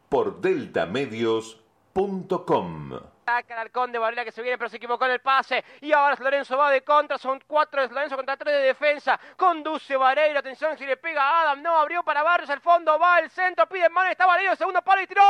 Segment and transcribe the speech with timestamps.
[0.08, 3.00] por deltamedios.com.
[3.38, 5.64] Arcón de Varela que se viene, pero se equivocó en el pase.
[5.80, 7.18] Y ahora Lorenzo va de contra.
[7.18, 9.18] Son cuatro de Lorenzo contra tres de defensa.
[9.36, 10.38] Conduce Vareiro.
[10.38, 11.62] Atención si le pega a Adam.
[11.62, 12.50] No abrió para Barrios.
[12.50, 13.66] El fondo va el centro.
[13.66, 14.10] Pide mano.
[14.10, 14.56] Está Vareiro.
[14.56, 15.22] Segundo palo y tiró.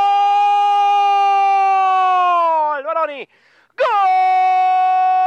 [2.70, 2.84] ¡Gol!
[2.84, 3.28] Baroni.
[3.76, 5.19] ¡Gol!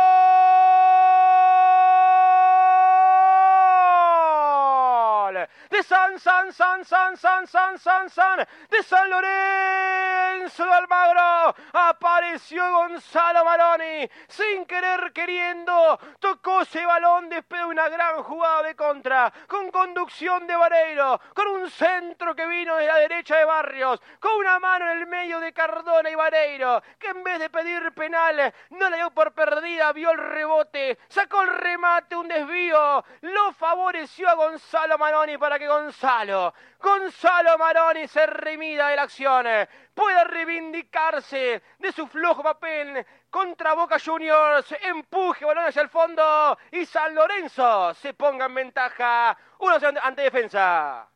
[5.74, 8.48] De San, San, San, San, San, San, San, San.
[8.70, 11.56] De San Lorenzo de Almagro.
[11.74, 14.08] Apareció Gonzalo Maroni.
[14.28, 16.00] Sin querer queriendo.
[16.20, 19.34] Tocó ese balón después de una gran jugada de contra.
[19.48, 21.20] Con conducción de Vareiro.
[21.34, 24.00] Con un centro que vino de la derecha de Barrios.
[24.20, 26.84] Con una mano en el medio de Cardona y Vareiro.
[27.00, 29.92] Que en vez de pedir penal, no le dio por perdida.
[29.92, 31.00] Vio el rebote.
[31.10, 33.04] Sacó el remate, un desvío.
[33.22, 39.46] Lo favoreció a Gonzalo Maroni para que Gonzalo, Gonzalo Maroni se remida de la acción,
[39.94, 46.86] pueda reivindicarse de su flojo papel contra Boca Juniors, empuje balón hacia el fondo y
[46.86, 51.08] San Lorenzo se ponga en ventaja, uno ante defensa.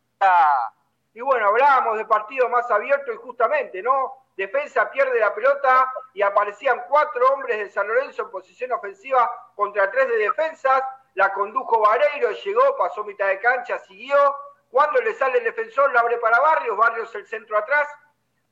[1.14, 4.28] Y bueno, hablábamos de partido más abierto y justamente, ¿no?
[4.38, 9.90] Defensa pierde la pelota y aparecían cuatro hombres de San Lorenzo en posición ofensiva contra
[9.90, 10.84] tres de defensas.
[11.18, 14.16] La condujo Vareiro, llegó, pasó mitad de cancha, siguió.
[14.70, 17.88] Cuando le sale el defensor, la abre para Barrios, Barrios el centro atrás.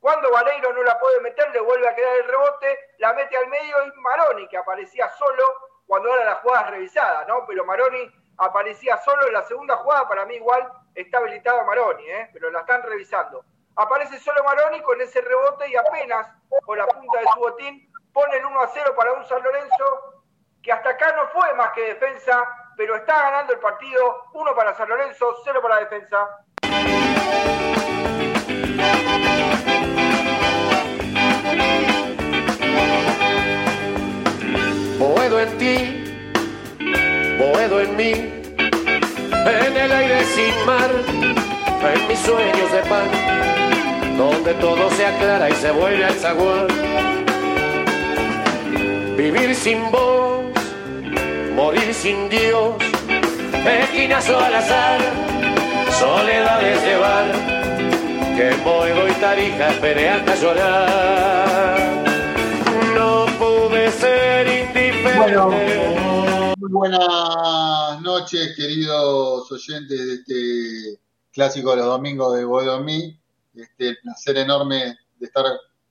[0.00, 3.46] Cuando Vareiro no la puede meter, le vuelve a quedar el rebote, la mete al
[3.46, 5.44] medio y Maroni, que aparecía solo
[5.86, 7.46] cuando era la jugada revisada, ¿no?
[7.46, 12.30] Pero Maroni aparecía solo en la segunda jugada, para mí igual está habilitado Maroni, ¿eh?
[12.32, 13.44] Pero la están revisando.
[13.76, 16.26] Aparece solo Maroni con ese rebote y apenas
[16.64, 20.15] con la punta de su botín pone el 1 a 0 para un San Lorenzo
[20.66, 22.42] que hasta acá no fue más que defensa,
[22.76, 26.28] pero está ganando el partido, uno para San Lorenzo, cero para defensa.
[34.98, 36.04] Boedo en ti,
[37.38, 44.90] Boedo en mí, en el aire sin mar, en mis sueños de pan, donde todo
[44.90, 46.66] se aclara y se vuelve al zaguán.
[49.16, 50.45] Vivir sin vos
[51.56, 52.74] morir sin Dios,
[53.66, 55.00] esquinazo al azar,
[55.98, 57.32] soledades de bar,
[58.36, 62.04] que Boedo y Tarija esperé hasta llorar.
[62.94, 65.18] No pude ser indiferente.
[65.18, 71.00] Bueno, muy buenas noches, queridos oyentes de este
[71.32, 73.18] clásico de los domingos de Boedo mí.
[73.54, 75.46] Este, placer enorme de estar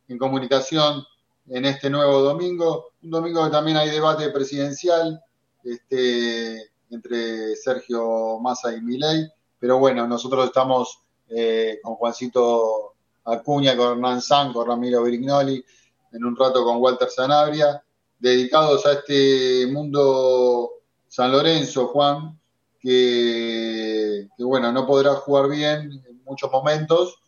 [0.07, 1.03] en comunicación
[1.47, 5.19] en este nuevo domingo, un domingo que también hay debate presidencial,
[5.65, 9.27] este, entre Sergio Massa y Milei,
[9.59, 12.93] pero bueno, nosotros estamos eh, con Juancito
[13.25, 15.63] Acuña, con Hernán San, con Ramiro Brignoli,
[16.11, 17.83] en un rato con Walter Sanabria,
[18.19, 20.69] dedicados a este mundo
[21.07, 22.39] San Lorenzo, Juan,
[22.79, 27.19] que, que bueno, no podrá jugar bien en muchos momentos,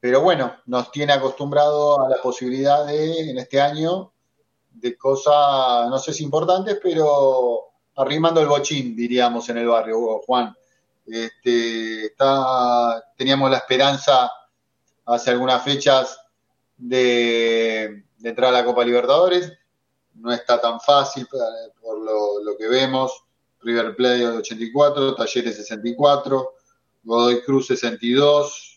[0.00, 4.12] pero bueno, nos tiene acostumbrado a la posibilidad de, en este año,
[4.74, 10.54] de cosas, no sé si importantes, pero arrimando el bochín, diríamos, en el barrio, Juan.
[11.06, 14.30] Este, está, teníamos la esperanza
[15.06, 16.18] hace algunas fechas
[16.76, 19.52] de, de, entrar a la Copa Libertadores.
[20.14, 21.26] No está tan fácil
[21.80, 23.24] por lo, lo que vemos.
[23.60, 26.52] River Plate 84, Talleres 64,
[27.04, 28.73] Godoy Cruz 62,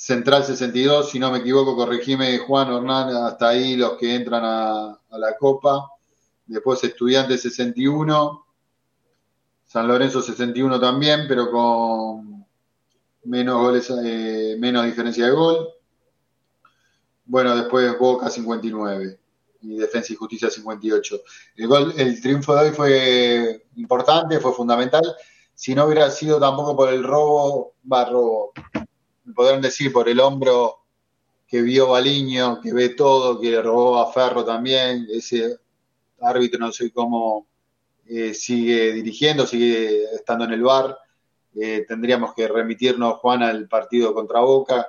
[0.00, 4.96] Central 62, si no me equivoco, corregime Juan Hernán, hasta ahí los que entran a,
[5.10, 5.90] la Copa.
[6.46, 8.46] Después Estudiantes 61,
[9.66, 12.46] San Lorenzo 61 también, pero con
[13.24, 15.68] menos goles, eh, menos diferencia de gol.
[17.24, 19.18] Bueno, después Boca 59
[19.62, 21.20] y Defensa y Justicia 58.
[21.56, 25.16] El, el triunfo de hoy fue importante, fue fundamental.
[25.54, 28.52] Si no hubiera sido tampoco por el robo, va robo,
[29.34, 30.78] podrán decir por el hombro
[31.46, 35.58] que vio Baliño, que ve todo, que le robó a Ferro también, ese
[36.20, 37.46] árbitro no sé cómo
[38.06, 40.98] eh, sigue dirigiendo, sigue estando en el bar.
[41.54, 44.88] Eh, tendríamos que remitirnos, Juan, al partido contra Boca,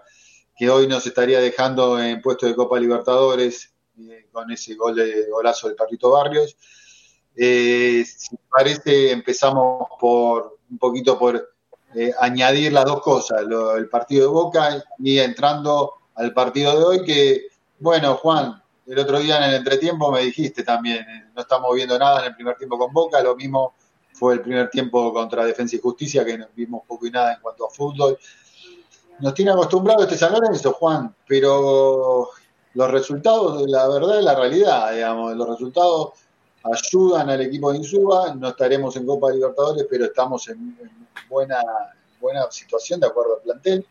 [0.56, 5.30] que hoy nos estaría dejando en puesto de Copa Libertadores eh, con ese gol de
[5.30, 6.56] golazo del Perrito Barrios.
[7.36, 11.56] Si parece, empezamos por un poquito por
[11.96, 13.42] eh, añadir las dos cosas,
[13.78, 17.48] el partido de Boca y entrando al partido de hoy, que,
[17.80, 21.98] bueno, Juan, el otro día en el entretiempo me dijiste también, eh, no estamos viendo
[21.98, 23.74] nada en el primer tiempo con Boca, lo mismo
[24.14, 27.42] fue el primer tiempo contra Defensa y Justicia, que nos vimos poco y nada en
[27.42, 28.18] cuanto a fútbol.
[29.20, 32.30] Nos tiene acostumbrado este San Lorenzo, Juan, pero
[32.74, 36.14] los resultados, la verdad es la realidad, digamos, los resultados
[36.64, 41.62] ayudan al equipo de Insuba, no estaremos en Copa Libertadores, pero estamos en, en buena,
[42.20, 43.86] buena situación de acuerdo al plantel.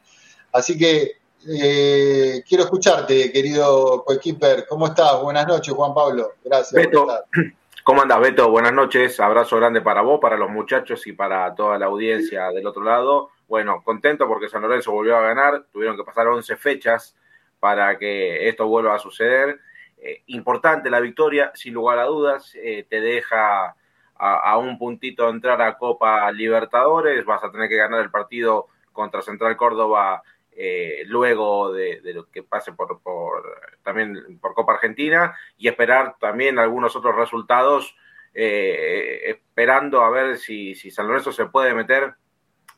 [0.52, 4.66] Así que eh, quiero escucharte, querido coequiper.
[4.68, 5.20] ¿Cómo estás?
[5.22, 6.32] Buenas noches, Juan Pablo.
[6.44, 6.72] Gracias.
[6.72, 7.06] Beto,
[7.84, 8.50] ¿cómo andas, Beto?
[8.50, 9.20] Buenas noches.
[9.20, 13.30] Abrazo grande para vos, para los muchachos y para toda la audiencia del otro lado.
[13.46, 15.64] Bueno, contento porque San Lorenzo volvió a ganar.
[15.72, 17.14] Tuvieron que pasar 11 fechas
[17.60, 19.60] para que esto vuelva a suceder.
[20.00, 22.54] Eh, importante la victoria, sin lugar a dudas.
[22.54, 23.74] Eh, te deja
[24.14, 27.24] a, un puntito entrar a Copa Libertadores.
[27.24, 30.22] Vas a tener que ganar el partido contra Central Córdoba
[30.52, 33.42] eh, luego de, de, lo que pase por, por,
[33.82, 37.96] también por Copa Argentina y esperar también algunos otros resultados,
[38.34, 42.14] esperando a ver si, si, San Lorenzo se puede meter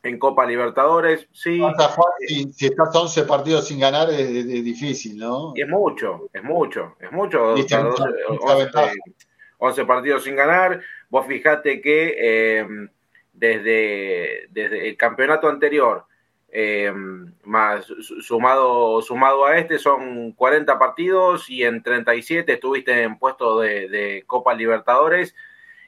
[0.03, 1.27] en Copa Libertadores.
[1.31, 1.61] Sí.
[2.27, 5.53] Si, si, estás 11 partidos sin ganar es, es, es, difícil, ¿no?
[5.55, 7.53] Y es mucho, es mucho, es mucho.
[7.53, 7.77] 11,
[9.57, 10.81] 11, partidos sin ganar.
[11.09, 12.67] Vos fijate que eh,
[13.33, 16.05] desde, desde el campeonato anterior
[16.53, 16.91] eh,
[17.43, 17.85] más
[18.21, 24.23] sumado, sumado a este son 40 partidos y en 37 estuviste en puesto de, de
[24.27, 25.33] Copa Libertadores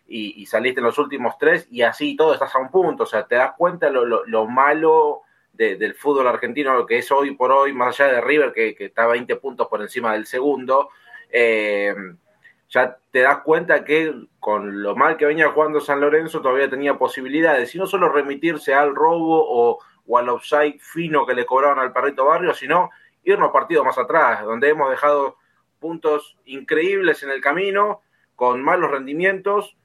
[0.08, 3.26] y, saliste en los últimos tres y así todo estás a un punto, o sea,
[3.26, 5.22] te das cuenta lo, lo, lo malo
[5.54, 8.76] de, del fútbol argentino, lo que es hoy por hoy, más allá de River que,
[8.76, 10.90] que está 20 puntos por encima del segundo,
[11.30, 11.96] eh,
[12.70, 16.98] ya te das cuenta que con lo mal que venía jugando San Lorenzo todavía tenía
[16.98, 21.80] posibilidades, y no solo remitirse al robo o o al offside fino que le cobraron
[21.80, 22.90] al perrito barrio, sino
[23.24, 25.38] irnos partidos más atrás, donde hemos dejado
[25.80, 28.02] puntos increíbles en el camino,
[28.36, 29.78] con malos rendimientos,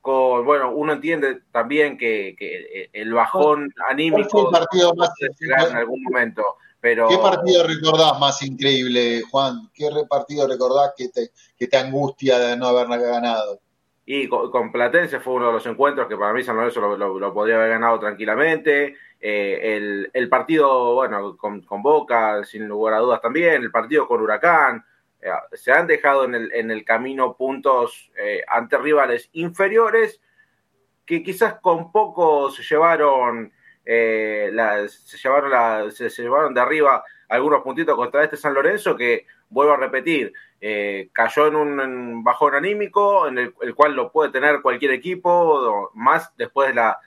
[0.00, 6.42] con, bueno, uno entiende también que, que el bajón anímico partido más en algún momento.
[6.80, 7.08] Pero...
[7.08, 9.70] ¿Qué partido recordás más increíble, Juan?
[9.74, 13.60] ¿Qué partido recordás que te, que te angustia de no haber ganado?
[14.06, 16.96] Y con, con, Platense fue uno de los encuentros que para mí San Lorenzo lo,
[16.96, 18.96] lo, lo podría haber ganado tranquilamente.
[19.20, 24.08] Eh, el, el, partido, bueno, con, con, Boca, sin lugar a dudas también, el partido
[24.08, 24.82] con Huracán,
[25.52, 30.20] se han dejado en el, en el camino puntos eh, ante rivales inferiores
[31.04, 33.52] que quizás con poco se llevaron,
[33.84, 34.52] eh,
[34.88, 39.72] se, llevaron la, se, llevaron de arriba algunos puntitos contra este San Lorenzo que, vuelvo
[39.72, 40.32] a repetir,
[41.12, 46.32] cayó en un bajón anímico en el, el, cual lo puede tener cualquier equipo, más
[46.36, 47.00] después de la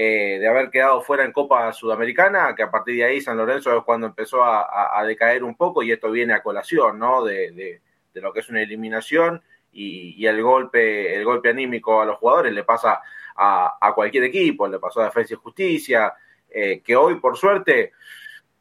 [0.00, 3.76] eh, de haber quedado fuera en Copa Sudamericana, que a partir de ahí San Lorenzo
[3.76, 7.24] es cuando empezó a, a, decaer un poco y esto viene a colación, ¿no?
[7.24, 7.82] De, de,
[8.14, 12.16] de lo que es una eliminación y, y, el golpe, el golpe anímico a los
[12.18, 13.00] jugadores le pasa
[13.34, 16.14] a, a cualquier equipo, le pasó a Defensa y Justicia,
[16.48, 17.90] eh, que hoy, por suerte,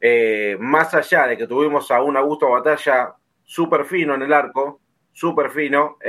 [0.01, 3.13] eh, más allá de que tuvimos a un Augusto Batalla
[3.43, 4.81] súper fino en el arco,
[5.13, 5.99] súper fino.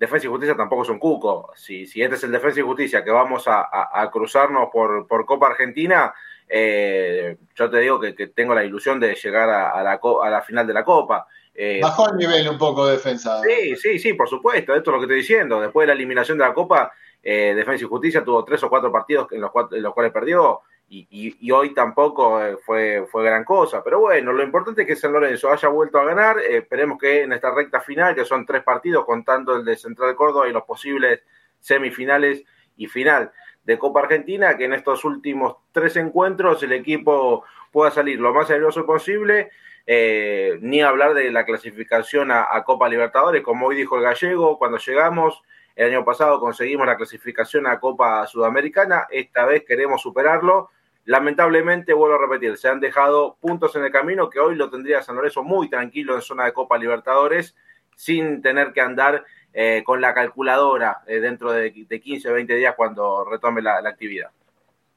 [0.00, 1.52] Defensa y Justicia tampoco es un cuco.
[1.54, 5.48] Si, si este es el Defensa y Justicia que vamos a, cruzarnos por, por, Copa
[5.48, 6.14] Argentina,
[6.48, 10.66] eh, yo te digo que, tengo la ilusión de llegar a, la, a la final
[10.66, 11.26] de la Copa.
[11.54, 13.42] Eh, Bajó el nivel un poco de defensa.
[13.42, 14.74] Sí, sí, sí, por supuesto.
[14.74, 15.60] Esto es lo que estoy diciendo.
[15.60, 16.90] Después de la eliminación de la Copa,
[17.22, 20.62] eh, Defensa y Justicia tuvo tres o cuatro partidos en los, en los cuales perdió
[20.92, 23.82] y, hoy tampoco eh, fue, fue gran cosa.
[23.84, 26.40] Pero bueno, lo importante es que San Lorenzo haya vuelto a ganar.
[26.40, 30.16] Eh, esperemos que en esta recta final, que son tres partidos, contando el de Central
[30.16, 31.22] Córdoba y los posibles
[31.60, 32.42] semifinales
[32.76, 33.30] y final
[33.62, 38.48] de Copa Argentina, que en estos últimos tres encuentros el equipo pueda salir lo más
[38.48, 39.50] serioso posible.
[39.86, 44.78] Eh, ni hablar de la clasificación a Copa Libertadores, como hoy dijo el gallego, cuando
[44.78, 45.42] llegamos,
[45.74, 50.70] el año pasado conseguimos la clasificación a Copa Sudamericana, esta vez queremos superarlo
[51.04, 55.02] Lamentablemente, vuelvo a repetir, se han dejado puntos en el camino que hoy lo tendría
[55.02, 57.54] San Lorenzo muy tranquilo en zona de Copa Libertadores,
[57.96, 62.74] sin tener que andar eh, con la calculadora eh, dentro de, 15 o 20 días
[62.76, 64.30] cuando retome la, actividad.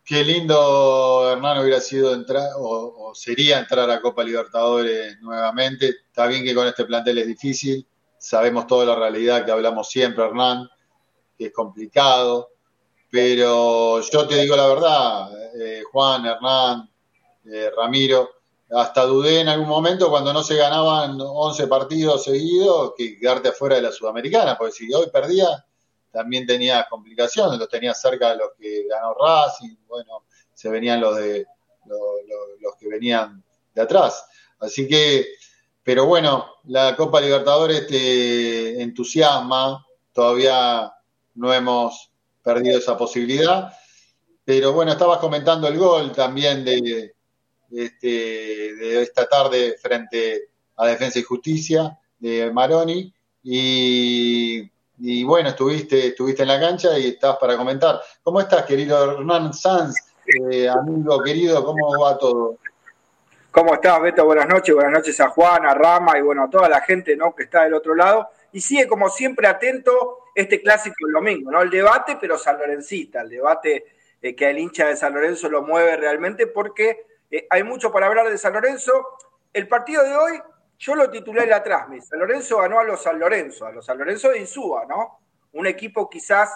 [0.06, 5.88] Qué lindo, Hernán, hubiera sido entrar, o, sería entrar a Copa Libertadores nuevamente.
[5.88, 10.26] Está bien que con este plantel es difícil, sabemos toda la realidad que hablamos siempre,
[10.26, 10.70] Hernán,
[11.38, 12.53] que es complicado,
[13.14, 15.30] pero yo te digo la verdad,
[15.62, 16.90] eh, Juan, Hernán,
[17.46, 18.28] eh, Ramiro,
[18.72, 23.76] hasta dudé en algún momento cuando no se ganaban 11 partidos seguidos que quedarte afuera
[23.76, 25.64] de la Sudamericana, porque si hoy perdía,
[26.12, 31.16] también tenía complicaciones, los tenía cerca de los que ganó Racing, bueno, se venían los
[31.16, 31.46] de
[31.86, 33.44] los, que venían
[33.76, 34.26] de atrás.
[34.58, 35.28] Así que,
[35.84, 40.92] pero bueno, la Copa Libertadores te entusiasma, todavía
[41.36, 42.13] no hemos
[42.44, 43.72] perdido esa posibilidad.
[44.46, 47.16] Pero bueno, estabas comentando el gol también de,
[47.72, 53.14] este, de esta tarde frente a Defensa y Justicia de Maroni.
[53.42, 54.70] Y,
[55.24, 58.02] bueno, estuviste, estuviste en la cancha y estás para comentar.
[58.22, 59.96] ¿Cómo estás, querido Hernán Sanz?
[60.52, 62.58] Eh, amigo querido, ¿cómo va todo?
[63.52, 64.26] ¿Cómo estás, Beto?
[64.26, 67.36] Buenas noches, buenas noches a Juan, a Rama y bueno, a toda la gente ¿no?
[67.36, 68.30] que está del otro lado.
[68.52, 71.62] Y sigue como siempre atento este clásico el domingo, ¿no?
[71.62, 73.86] El debate, pero sanlorencista, el debate
[74.22, 78.08] eh, que el hincha de San Lorenzo lo mueve realmente, porque eh, hay mucho para
[78.08, 79.18] hablar de San Lorenzo.
[79.52, 80.42] El partido de hoy,
[80.80, 83.98] yo lo titulé en atrás, San Lorenzo ganó a los San Lorenzo, a los San
[83.98, 85.20] Lorenzo de Insúa, ¿no?
[85.52, 86.52] Un equipo quizás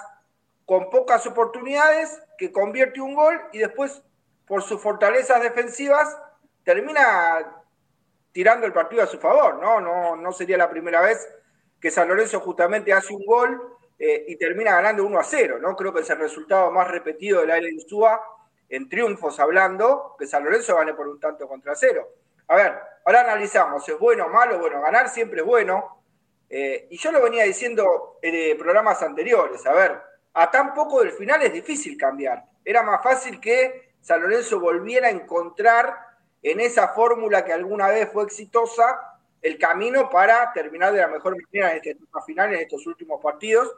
[0.65, 4.01] con pocas oportunidades, que convierte un gol y después,
[4.46, 6.17] por sus fortalezas defensivas,
[6.63, 7.63] termina
[8.31, 9.79] tirando el partido a su favor, ¿no?
[9.79, 11.27] No, no sería la primera vez
[11.79, 15.75] que San Lorenzo justamente hace un gol eh, y termina ganando 1 a 0, ¿no?
[15.75, 18.22] Creo que es el resultado más repetido del aire Insúa
[18.69, 22.07] en triunfos hablando, que San Lorenzo gane por un tanto contra cero.
[22.50, 24.60] A ver, ahora analizamos, ¿es bueno o malo?
[24.60, 26.03] Bueno, ganar siempre es bueno.
[26.50, 30.00] Eh, y yo lo venía diciendo en programas anteriores, a ver,
[30.34, 32.43] a tan poco del final es difícil cambiar.
[32.63, 35.98] Era más fácil que San Lorenzo volviera a encontrar
[36.41, 41.36] en esa fórmula que alguna vez fue exitosa el camino para terminar de la mejor
[41.41, 43.74] manera en esta final, en estos últimos partidos.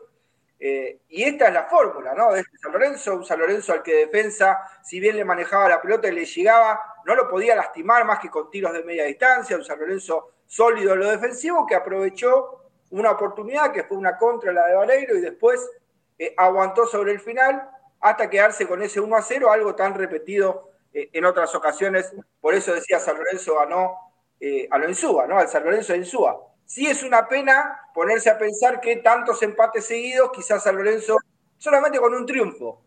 [0.60, 2.34] Eh, y esta es la fórmula, ¿no?
[2.34, 5.82] De este San Lorenzo, un San Lorenzo al que defensa, si bien le manejaba la
[5.82, 9.56] pelota y le llegaba, no lo podía lastimar más que con tiros de media distancia,
[9.56, 14.51] un San Lorenzo sólido en lo defensivo que aprovechó una oportunidad que fue una contra
[14.51, 15.66] la de Valeiro y después
[16.18, 17.70] eh, aguantó sobre el final
[18.01, 22.12] hasta quedarse con ese 1 a 0, algo tan repetido eh, en otras ocasiones.
[22.42, 24.09] Por eso decía San Lorenzo ganó
[24.39, 25.38] eh, a lo Insúa, ¿no?
[25.38, 26.39] Al San Lorenzo de Insúa.
[26.65, 31.17] Sí es una pena ponerse a pensar que tantos empates seguidos, quizás San Lorenzo
[31.58, 32.81] solamente con un triunfo,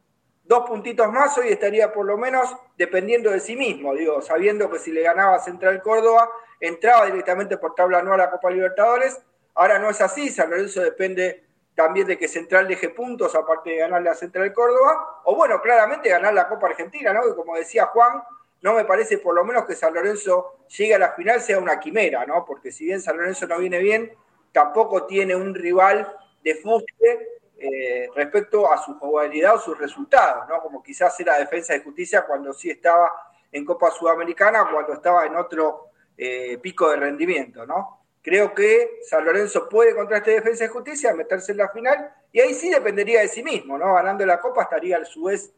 [0.44, 4.78] dos puntitos más, hoy estaría por lo menos dependiendo de sí mismo, digo, sabiendo que
[4.78, 6.30] si le ganaba Central Córdoba,
[6.60, 9.20] entraba directamente por tabla anual a la Copa Libertadores.
[9.54, 11.44] Ahora no es así, San Lorenzo depende
[11.74, 16.08] también de que Central deje puntos, aparte de ganarle a Central Córdoba, o bueno, claramente
[16.08, 17.22] ganar la Copa Argentina, ¿no?
[17.22, 18.22] Que como decía Juan,
[18.62, 21.78] no me parece por lo menos que San Lorenzo llegue a la final sea una
[21.78, 22.44] quimera, ¿no?
[22.44, 24.12] Porque si bien San Lorenzo no viene bien,
[24.52, 30.60] tampoco tiene un rival de fuste eh, respecto a su jugabilidad o sus resultados, ¿no?
[30.60, 33.10] Como quizás era Defensa de Justicia cuando sí estaba
[33.50, 38.00] en Copa Sudamericana, cuando estaba en otro eh, pico de rendimiento, ¿no?
[38.22, 42.40] Creo que San Lorenzo puede contra este Defensa de Justicia meterse en la final y
[42.40, 43.94] ahí sí dependería de sí mismo, ¿no?
[43.94, 45.52] Ganando la Copa estaría al su vez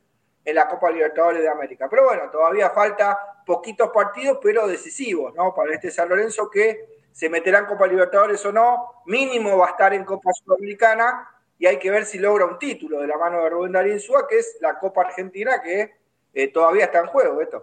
[0.44, 1.88] en la Copa Libertadores de América.
[1.88, 5.54] Pero bueno, todavía falta poquitos partidos, pero decisivos, ¿no?
[5.54, 9.70] Para este San Lorenzo que se meterá en Copa Libertadores o no, mínimo va a
[9.70, 13.42] estar en Copa Sudamericana y hay que ver si logra un título de la mano
[13.42, 15.94] de Rubén Darín Súa, que es la Copa Argentina que
[16.32, 17.62] eh, todavía está en juego, esto.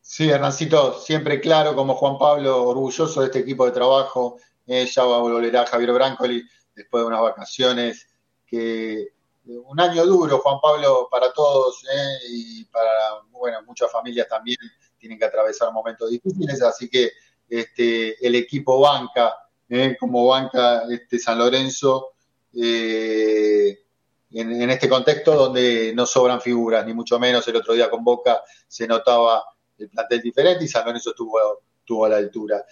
[0.00, 4.38] Sí, Hernancito, siempre claro como Juan Pablo, orgulloso de este equipo de trabajo.
[4.66, 6.42] Eh, ya va a Javier Brancoli
[6.74, 8.08] después de unas vacaciones
[8.46, 9.15] que
[9.46, 12.90] un año duro, Juan Pablo, para todos eh, y para
[13.30, 14.58] bueno, muchas familias también
[14.98, 17.12] tienen que atravesar momentos difíciles, así que
[17.48, 19.36] este, el equipo banca,
[19.68, 22.14] eh, como banca este San Lorenzo,
[22.54, 23.78] eh,
[24.32, 28.42] en, este contexto donde no sobran figuras, ni mucho menos el otro día con Boca
[28.66, 29.44] se notaba
[29.78, 31.38] el plantel diferente y San Lorenzo estuvo,
[31.78, 32.64] estuvo a la altura.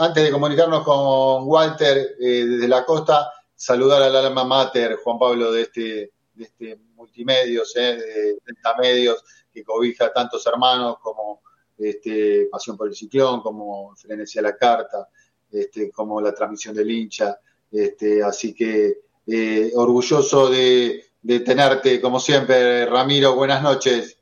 [0.00, 3.30] antes de comunicarnos con Walter desde la costa,
[3.64, 9.64] saludar al alma mater, Juan Pablo, de este, de este multimedios, eh, de Medios, que
[9.64, 11.40] cobija tantos hermanos como
[11.78, 15.08] este, Pasión por el Ciclón, como Frenesía la Carta,
[15.50, 17.38] este, como la transmisión del hincha.
[17.72, 23.34] Este, así que eh, orgulloso de, de tenerte, como siempre, Ramiro.
[23.34, 24.18] Buenas noches.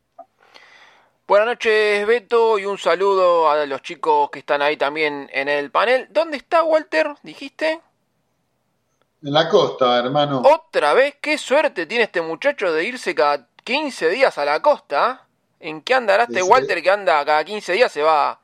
[1.26, 5.72] Buenas noches, Beto, y un saludo a los chicos que están ahí también en el
[5.72, 6.06] panel.
[6.10, 7.14] ¿Dónde está Walter?
[7.22, 7.80] ¿Dijiste?
[9.24, 10.42] En la costa, hermano.
[10.44, 15.26] Otra vez, qué suerte tiene este muchacho de irse cada 15 días a la costa.
[15.60, 18.40] ¿En qué andará este Walter que anda cada 15 días se va,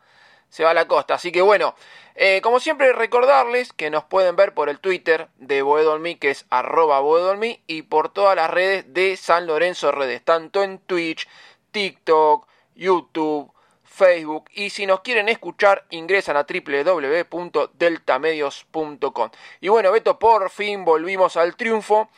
[0.49, 1.15] se va a la costa?
[1.15, 1.75] Así que bueno,
[2.15, 6.47] eh, como siempre recordarles que nos pueden ver por el Twitter de Boedolmi, que es
[6.49, 11.29] arroba Boedolmi, y por todas las redes de San Lorenzo Redes, tanto en Twitch,
[11.73, 13.53] TikTok, YouTube,
[13.99, 19.31] Facebook y si nos quieren escuchar ingresan a www.deltamedios.com.
[19.61, 22.09] Y bueno, Beto, por fin volvimos al triunfo.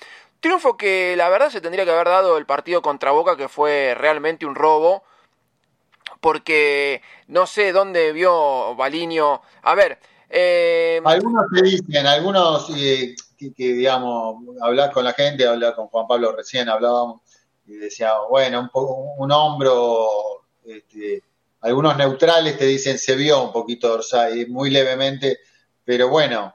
[0.40, 3.94] Triunfo que la verdad se tendría que haber dado el partido contra Boca, que fue
[3.96, 5.04] realmente un robo.
[6.20, 9.40] Porque no sé dónde vio Baliño.
[9.62, 9.98] A ver.
[10.28, 11.00] Eh...
[11.04, 16.36] Algunos te dicen, algunos eh, que, digamos, hablar con la gente, hablar con Juan Pablo
[16.36, 17.22] recién, hablábamos
[17.66, 21.22] y decíamos, bueno, un, un hombro este,
[21.60, 25.38] algunos neutrales te dicen se vio un poquito Orsay, muy levemente,
[25.84, 26.54] pero bueno,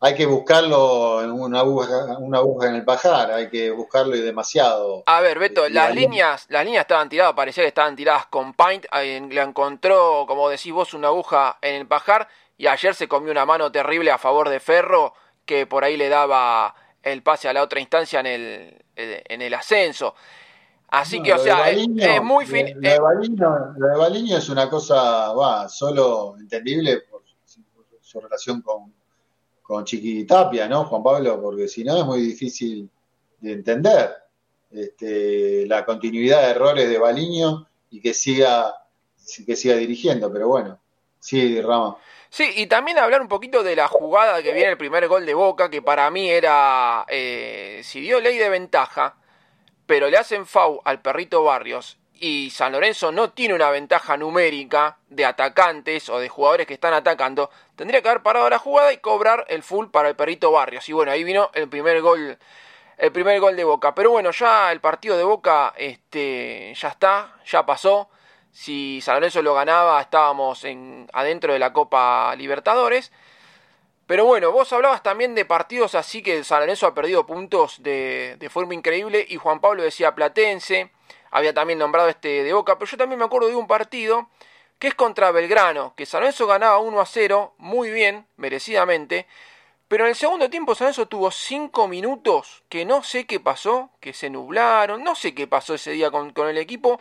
[0.00, 4.20] hay que buscarlo en una aguja, una aguja en el pajar, hay que buscarlo y
[4.20, 5.02] demasiado.
[5.06, 8.84] A ver, Beto, las líneas, las líneas estaban tiradas, parecía que estaban tiradas con paint,
[8.92, 12.28] le encontró, como decís vos, una aguja en el pajar,
[12.58, 16.08] y ayer se comió una mano terrible a favor de Ferro, que por ahí le
[16.08, 20.14] daba el pase a la otra instancia en el, en el ascenso.
[20.88, 21.88] Así que, o sea, es,
[22.22, 22.74] muy fin.
[22.76, 27.22] Lo, de Baliño, es una cosa, va, solo entendible por
[28.00, 28.94] su, relación con,
[29.62, 31.42] con Chiqui Tapia, ¿no, Juan Pablo?
[31.42, 32.88] Porque si no es muy difícil
[33.40, 34.14] de entender
[34.70, 38.74] este, la continuidad de errores de Baliño y que siga,
[39.44, 40.78] que siga dirigiendo, pero bueno,
[41.18, 41.96] sí, Rama.
[42.30, 45.34] Sí, y también hablar un poquito de la jugada que viene el primer gol de
[45.34, 49.16] Boca, que para mí era, eh, si dio ley de ventaja,
[49.86, 54.96] pero le hacen FAU al perrito Barrios y San Lorenzo no tiene una ventaja numérica
[55.08, 58.98] de atacantes o de jugadores que están atacando, tendría que haber parado la jugada y
[58.98, 60.88] cobrar el full para el perrito Barrios.
[60.88, 62.38] Y bueno, ahí vino el primer gol,
[62.96, 63.94] el primer gol de Boca.
[63.94, 68.08] Pero bueno, ya el partido de Boca este, ya está, ya pasó.
[68.50, 73.12] Si San Lorenzo lo ganaba, estábamos en, adentro de la Copa Libertadores.
[74.06, 78.48] Pero bueno, vos hablabas también de partidos así que San Lorenzo ha perdido puntos de,
[78.50, 80.92] forma increíble y Juan Pablo decía Platense,
[81.32, 84.28] había también nombrado este de Boca, pero yo también me acuerdo de un partido
[84.78, 89.26] que es contra Belgrano, que San Lorenzo ganaba 1 a 0, muy bien, merecidamente,
[89.88, 93.90] pero en el segundo tiempo San Lorenzo tuvo 5 minutos que no sé qué pasó,
[93.98, 97.00] que se nublaron, no sé qué pasó ese día con, con el equipo,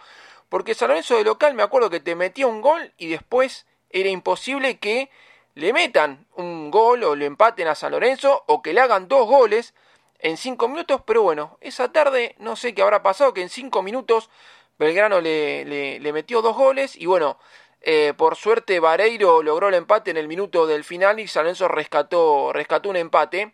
[0.50, 4.10] porque San Lorenzo de local me acuerdo que te metía un gol y después era
[4.10, 5.12] imposible que
[5.56, 9.26] le metan un gol o le empaten a San Lorenzo o que le hagan dos
[9.26, 9.74] goles
[10.20, 13.82] en cinco minutos, pero bueno, esa tarde no sé qué habrá pasado, que en cinco
[13.82, 14.30] minutos
[14.78, 15.66] Belgrano le,
[16.00, 17.40] le, metió dos goles y bueno,
[17.82, 21.68] eh, por suerte Vareiro logró el empate en el minuto del final y San Lorenzo
[21.70, 23.54] rescató, rescató un empate,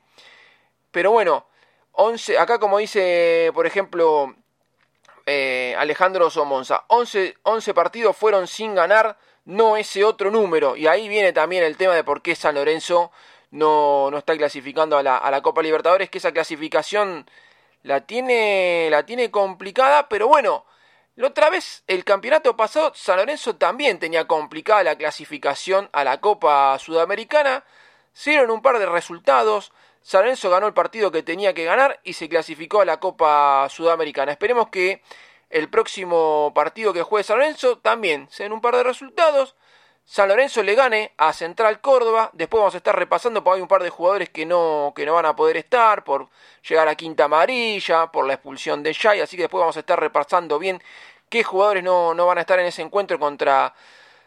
[0.91, 1.45] pero bueno,
[1.91, 4.35] 11, acá como dice por ejemplo
[5.27, 10.75] eh, Alejandro Somonza, 11, 11 partidos fueron sin ganar, no ese otro número.
[10.75, 13.11] Y ahí viene también el tema de por qué San Lorenzo
[13.51, 17.25] no, no está clasificando a la, a la, Copa Libertadores, que esa clasificación
[17.83, 20.65] la tiene, la tiene complicada, pero bueno,
[21.15, 26.21] la otra vez, el campeonato pasado, San Lorenzo también tenía complicada la clasificación a la
[26.21, 27.65] Copa Sudamericana.
[28.13, 29.73] Se dieron un par de resultados.
[30.01, 33.67] San Lorenzo ganó el partido que tenía que ganar y se clasificó a la Copa
[33.69, 34.31] Sudamericana.
[34.31, 35.03] Esperemos que
[35.51, 39.55] el próximo partido que juegue San Lorenzo también se den un par de resultados.
[40.05, 42.31] San Lorenzo le gane a Central Córdoba.
[42.33, 45.13] Después vamos a estar repasando porque hay un par de jugadores que no, que no
[45.13, 46.29] van a poder estar por
[46.67, 49.21] llegar a quinta amarilla, por la expulsión de Jai.
[49.21, 50.81] Así que después vamos a estar repasando bien
[51.29, 53.73] qué jugadores no, no van a estar en ese encuentro contra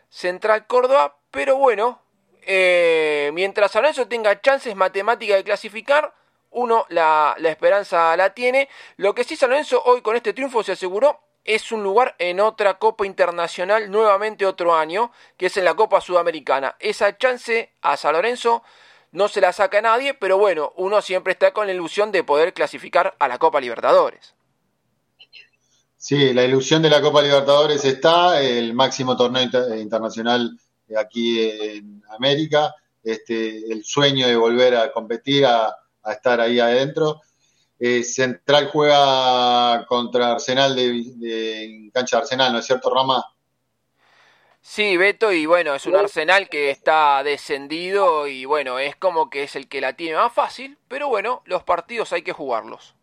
[0.09, 2.01] Central Córdoba, pero bueno,
[2.43, 6.15] eh, mientras San Lorenzo tenga chances matemáticas de clasificar,
[6.55, 8.69] uno la, la, esperanza la tiene.
[8.97, 12.41] Lo que sí San Lorenzo hoy con este triunfo se aseguró es un lugar en
[12.41, 16.77] otra Copa Internacional nuevamente otro año, que es en la Copa Sudamericana.
[16.79, 18.63] Esa chance a San Lorenzo
[19.13, 22.53] no se la saca nadie, pero bueno, uno siempre está con la ilusión de poder
[22.55, 24.35] clasificar a la Copa Libertadores.
[25.97, 29.43] Sí, la ilusión de la Copa Libertadores está, el máximo torneo
[29.77, 30.59] internacional
[30.99, 37.21] aquí en América, este, el sueño de volver a competir, a, a estar ahí adentro.
[37.79, 43.25] Eh, Central juega contra Arsenal de, en cancha de Arsenal, ¿no es cierto, Rama?
[44.61, 49.43] Sí, Beto, y bueno, es un Arsenal que está descendido y bueno, es como que
[49.43, 52.95] es el que la tiene más fácil, pero bueno, los partidos hay que jugarlos.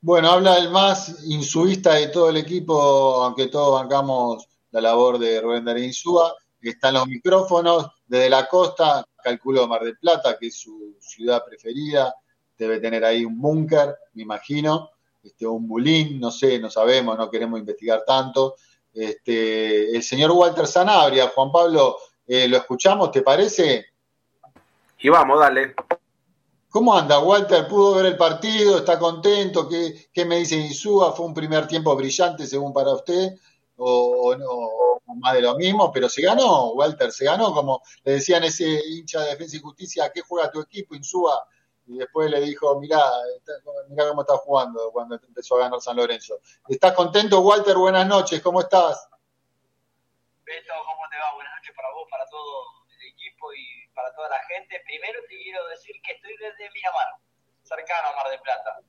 [0.00, 5.42] Bueno, habla el más insuista de todo el equipo, aunque todos bancamos la labor de
[5.42, 6.34] Rubén Darín Insúa.
[6.62, 12.14] Están los micrófonos desde la costa, calculo Mar del Plata, que es su ciudad preferida,
[12.56, 14.90] debe tener ahí un búnker, me imagino,
[15.22, 18.56] este, un bulín, no sé, no sabemos, no queremos investigar tanto.
[18.92, 21.96] Este, el señor Walter Sanabria, Juan Pablo,
[22.26, 23.86] eh, ¿lo escuchamos, te parece?
[24.98, 25.74] Y vamos, dale.
[26.68, 27.66] ¿Cómo anda, Walter?
[27.66, 28.78] ¿Pudo ver el partido?
[28.78, 29.68] ¿Está contento?
[29.68, 31.12] ¿Qué, qué me dice Insúa?
[31.12, 33.34] ¿Fue un primer tiempo brillante según para usted?
[33.82, 35.90] ¿O, no, más de lo mismo?
[35.90, 40.04] Pero se ganó, Walter, se ganó, como le decían ese hincha de Defensa y Justicia,
[40.04, 41.46] ¿a qué juega tu equipo, Insúa?
[41.90, 43.02] y después le dijo, mirá,
[43.88, 46.40] mirá cómo está jugando cuando empezó a ganar San Lorenzo.
[46.68, 47.76] ¿Estás contento, Walter?
[47.76, 49.08] Buenas noches, ¿cómo estás?
[50.44, 51.34] Beto, ¿cómo te va?
[51.34, 54.80] Buenas noches para vos, para todo el equipo y para toda la gente.
[54.86, 57.08] Primero te quiero decir que estoy desde Miramar,
[57.64, 58.80] cercano a Mar del Plata.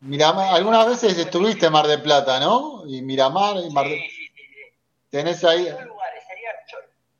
[0.00, 2.82] Miramar, algunas veces estuviste en Mar del Plata, ¿no?
[2.86, 4.78] Y Miramar, y Mar sí, sí, sí,
[5.10, 5.64] ¿Tenés ahí?
[5.64, 6.50] Lugares, sería,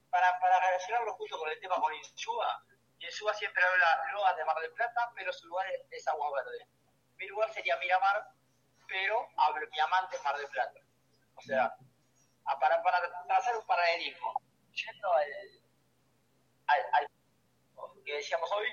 [0.08, 2.64] para, para relacionarlo justo con el tema con Insúa,
[3.10, 6.66] Suba siempre habla loas de Mar del Plata, pero su lugar es, Agua Verde.
[7.16, 8.30] Mi lugar sería Miramar,
[8.86, 9.28] pero
[9.72, 10.80] mi amante es Mar del Plata.
[11.34, 11.74] O sea,
[12.60, 14.40] para, para trazar un paralelismo,
[14.72, 15.26] yendo al,
[16.92, 17.08] al,
[18.04, 18.68] que decíamos hoy,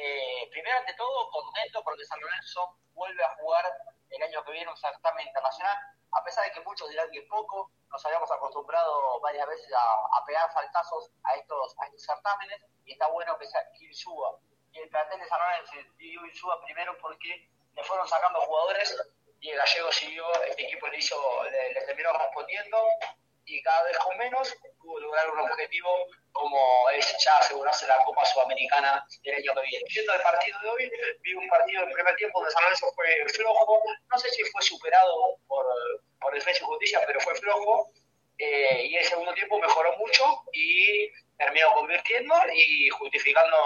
[0.00, 3.64] eh, primero ante todo contento porque San Lorenzo vuelve a jugar
[4.10, 5.76] el año que viene un certamen internacional,
[6.12, 10.50] a pesar de que muchos dirán que poco, nos habíamos acostumbrado varias veces a, pegar
[10.52, 14.38] faltazos a estos, a estos certámenes, y está bueno que, sea, suba.
[14.72, 18.96] Y el plantel de San Lorenzo dio suba primero porque le fueron sacando jugadores
[19.40, 22.78] y el gallego siguió, este equipo le hizo, le, terminó respondiendo
[23.44, 25.88] y cada vez con menos pudo lograr un objetivo
[26.38, 29.84] como es ya asegurarse la Copa Sudamericana del año que viene.
[29.92, 33.06] Viendo el partido de hoy, vi un partido en primer tiempo donde San Lorenzo fue
[33.34, 35.66] flojo, no sé si fue superado por,
[36.20, 37.90] por Defensa y Justicia, pero fue flojo,
[38.38, 43.56] eh, y el segundo tiempo mejoró mucho y terminó convirtiendo y justificando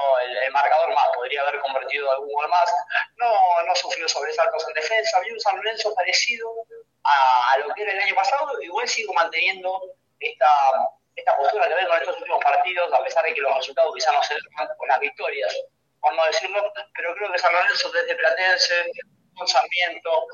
[0.44, 1.08] el, marcador más.
[1.14, 2.72] Podría haber convertido algún gol más.
[3.16, 5.20] No, no sufrió sobresaltos en defensa.
[5.20, 6.48] Vi un San Lorenzo parecido
[7.04, 8.60] a, lo que era el año pasado.
[8.62, 10.46] Igual sigo manteniendo esta,
[11.16, 14.14] esta postura que vengo en estos últimos partidos, a pesar de que los resultados quizás
[14.14, 14.34] no se
[14.76, 15.54] con las victorias,
[16.00, 16.72] por no decirlo.
[16.94, 18.92] Pero creo que San Lorenzo desde Platense,
[19.34, 20.26] con Sarmiento,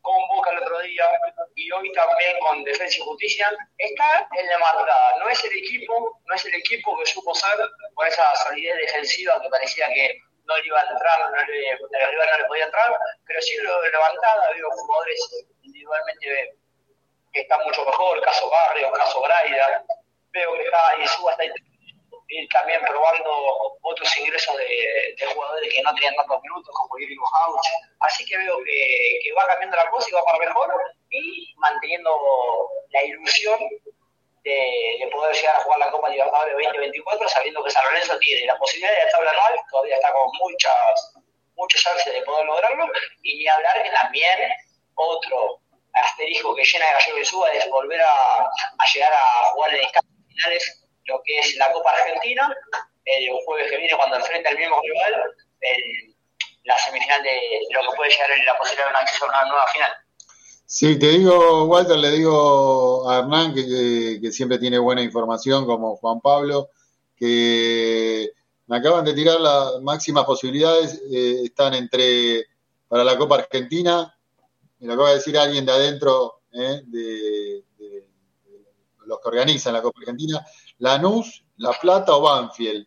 [0.00, 1.04] con Boca el otro día
[1.54, 5.16] y hoy también con Defensa y Justicia, está en la marcada.
[5.18, 7.58] No es el equipo, no es el equipo que supo ser
[7.94, 12.38] con esa solidez defensiva que parecía que no le iba a entrar, no le, no
[12.38, 16.54] le podía entrar, pero sí lo levantada, veo jugadores individualmente
[17.32, 19.84] que están mucho mejor, caso Barrio, caso Braida,
[20.32, 25.94] veo que está y suba hasta ir también probando otros ingresos de, jugadores que no
[25.94, 27.66] tenían tantos minutos, como Yuri Hauch.
[28.00, 30.72] Así que veo que, va cambiando la cosa y va para mejor
[31.10, 32.10] y manteniendo
[32.90, 33.58] la ilusión
[34.44, 38.58] de, poder llegar a jugar la Copa Libertadores 2024, sabiendo que San Lorenzo tiene la
[38.58, 41.14] posibilidad de estar anual, todavía está con muchas
[41.56, 42.86] muchas chances de poder lograrlo,
[43.22, 44.52] y ni hablar que también
[44.94, 45.60] otro
[45.92, 48.48] asterisco que llena de Gallego y Suba es volver a,
[48.94, 50.17] llegar a jugar en instancias
[51.04, 52.54] lo que es la Copa Argentina,
[53.04, 55.14] el jueves que viene cuando enfrenta el mismo rival,
[55.60, 56.14] en
[56.64, 57.30] la semifinal de,
[57.72, 59.92] lo que puede llegar en la posibilidad de una una nueva final.
[60.66, 66.20] Sí, te digo, Walter, le digo a Hernán, que, siempre tiene buena información, como Juan
[66.20, 66.68] Pablo,
[67.16, 68.30] que
[68.66, 72.44] me acaban de tirar las máximas posibilidades, eh, están entre,
[72.86, 74.14] para la Copa Argentina,
[74.80, 77.64] me lo acaba de decir alguien de adentro, eh, de,
[79.08, 80.44] los que organizan la Copa Argentina,
[80.78, 82.86] Lanús, La Plata o Banfield.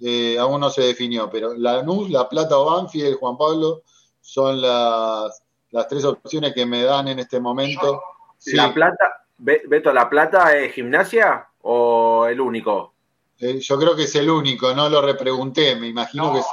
[0.00, 3.82] Eh, aún no se definió, pero Lanús, La Plata o Banfield, Juan Pablo,
[4.20, 8.02] son las, las tres opciones que me dan en este momento.
[8.46, 12.94] ¿La Plata, Beto, ¿La Plata es gimnasia o el único?
[13.38, 16.46] Eh, yo creo que es el único, no lo repregunté, me imagino que es.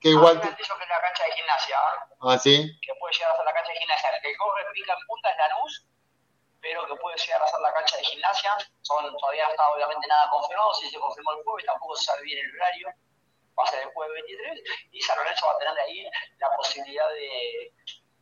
[0.00, 0.40] Que igual.
[0.40, 1.76] que la cancha de gimnasia.
[1.76, 2.16] ¿eh?
[2.20, 2.78] Ah, sí.
[2.80, 4.08] Que puede llegar a ser la cancha de gimnasia.
[4.08, 5.86] El que corre pica en punta es Lanús,
[6.66, 8.56] pero que puede llegar a ser la cancha de gimnasia.
[8.82, 10.74] Son, todavía está obviamente nada confirmado.
[10.74, 12.88] Si se confirmó el jueves, tampoco se sabe bien el horario.
[13.56, 14.62] Va a ser el jueves 23.
[14.90, 17.72] Y San Lorenzo va a tener ahí la posibilidad de,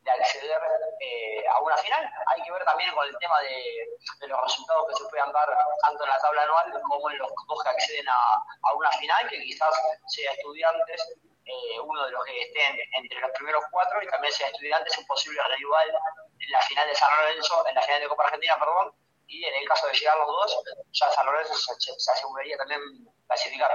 [0.02, 0.60] de acceder
[1.00, 2.10] eh, a una final.
[2.26, 5.48] Hay que ver también con el tema de, los resultados que se puedan dar
[5.82, 9.28] tanto en la tabla anual como en los dos que acceden a, a una final,
[9.28, 9.74] que quizás
[10.06, 11.00] sea estudiantes,
[11.46, 15.06] eh, uno de los que estén entre los primeros cuatro y también sea estudiantes un
[15.06, 15.98] posible rival
[16.38, 18.92] en la final de San Lorenzo, en la final de Copa Argentina, perdón,
[19.26, 22.80] y en el caso de llegar los dos, ya San Lorenzo se, se aseguraría también
[23.26, 23.70] clasificar.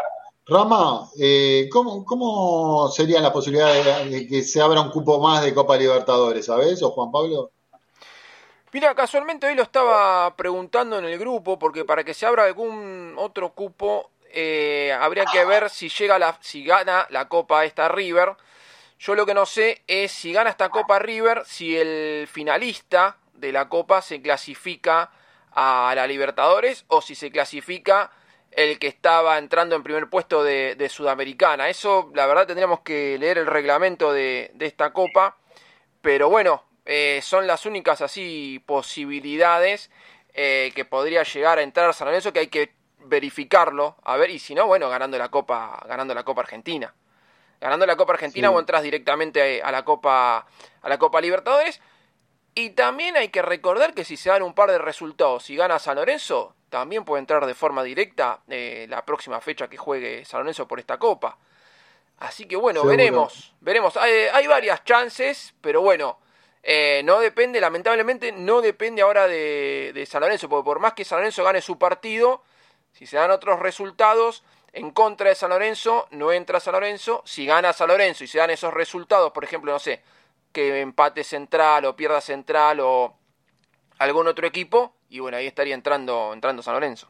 [0.45, 5.43] Rama, eh, ¿cómo, ¿cómo sería la posibilidad de, de, que se abra un cupo más
[5.43, 6.82] de Copa Libertadores, ¿sabes?
[6.82, 7.52] ¿O Juan Pablo?
[8.72, 13.15] Mira, casualmente hoy lo estaba preguntando en el grupo, porque para que se abra algún
[13.17, 18.36] otro cupo, eh, habría que ver si llega la, si gana la Copa esta River.
[19.00, 23.54] Yo lo que no sé es si gana esta Copa River, si el finalista de
[23.54, 25.12] la Copa se clasifica
[25.54, 28.12] a la Libertadores o si se clasifica
[28.52, 31.70] el que estaba entrando en primer puesto de, Sudamericana.
[31.70, 35.38] Eso, la verdad, tendríamos que leer el reglamento de, de esta copa.
[36.02, 39.92] Pero bueno, eh, son las únicas así posibilidades
[40.34, 42.74] eh, que podría llegar a entrar San Lorenzo, que hay que
[43.06, 43.96] verificarlo.
[44.04, 46.94] A ver, y si no, bueno, ganando la Copa, ganando la Copa Argentina.
[47.60, 48.54] Ganando la Copa Argentina sí.
[48.56, 50.45] o entras directamente a la Copa,
[50.82, 51.82] a la Copa Libertadores.
[52.56, 55.80] Y también hay que recordar que si se dan un par de resultados y gana
[55.80, 60.41] San Lorenzo, también puede entrar de forma directa eh, la próxima fecha que juegue San
[60.41, 61.38] Lorenzo por esta copa.
[62.19, 62.98] Así que bueno, Seguro.
[62.98, 63.95] veremos, veremos.
[63.98, 66.19] Hay, hay, varias chances, pero bueno,
[66.63, 71.06] eh, no depende, lamentablemente, no depende ahora de, de, San Lorenzo, porque por más que
[71.06, 72.43] San Lorenzo gane su partido,
[72.91, 74.43] si se dan otros resultados
[74.74, 77.22] en contra de San Lorenzo, no entra San Lorenzo.
[77.26, 80.02] Si gana San Lorenzo y se dan esos resultados, por ejemplo, no sé,
[80.52, 83.16] que empate central o pierda central o
[84.00, 87.10] algún otro equipo, y bueno, ahí estaría entrando, entrando San Lorenzo.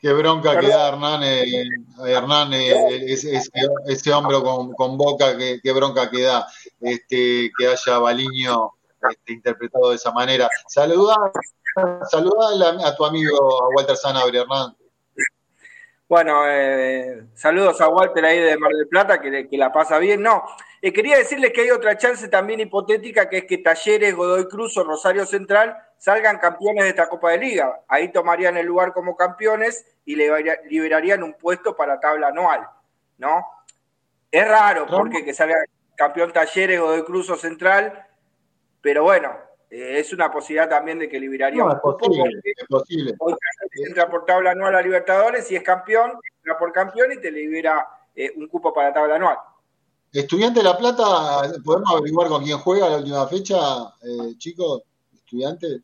[0.00, 0.64] Qué bronca Perdón.
[0.64, 1.64] que da Hernán, eh,
[2.06, 3.50] Hernán eh, ese, ese,
[3.86, 6.46] ese, hombro con, con boca, qué, qué, bronca que da
[6.80, 8.74] este, que haya Baliño
[9.10, 10.48] este, interpretado de esa manera.
[10.68, 11.16] Saluda,
[12.08, 14.76] saluda a, a, tu amigo Walter Sanabria, Hernán.
[16.08, 20.22] Bueno, eh, saludos a Walter ahí de Mar del Plata, que, que la pasa bien.
[20.22, 20.42] No,
[20.80, 24.74] eh, quería decirles que hay otra chance también hipotética, que es que Talleres, Godoy Cruz
[24.78, 27.82] o Rosario Central salgan campeones de esta Copa de Liga.
[27.88, 32.66] Ahí tomarían el lugar como campeones y liberarían un puesto para tabla anual,
[33.18, 33.44] ¿no?
[34.30, 35.56] Es raro porque que salga
[35.94, 38.06] campeón Talleres, Godoy Cruz o Central,
[38.80, 39.36] pero bueno,
[39.70, 42.04] eh, es una posibilidad también de que liberaría no, un poco.
[42.04, 43.86] Es posible, es posible.
[43.86, 47.86] Entra por tabla anual a Libertadores y es campeón, entra por campeón y te libera
[48.14, 49.36] eh, un cupo para tabla anual.
[50.12, 53.56] Estudiante de La Plata, ¿podemos averiguar con quién juega la última fecha,
[54.02, 54.82] eh, chicos?
[55.14, 55.82] Estudiantes.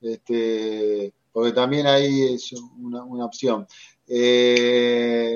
[0.00, 3.66] Este, porque también ahí es una, una opción.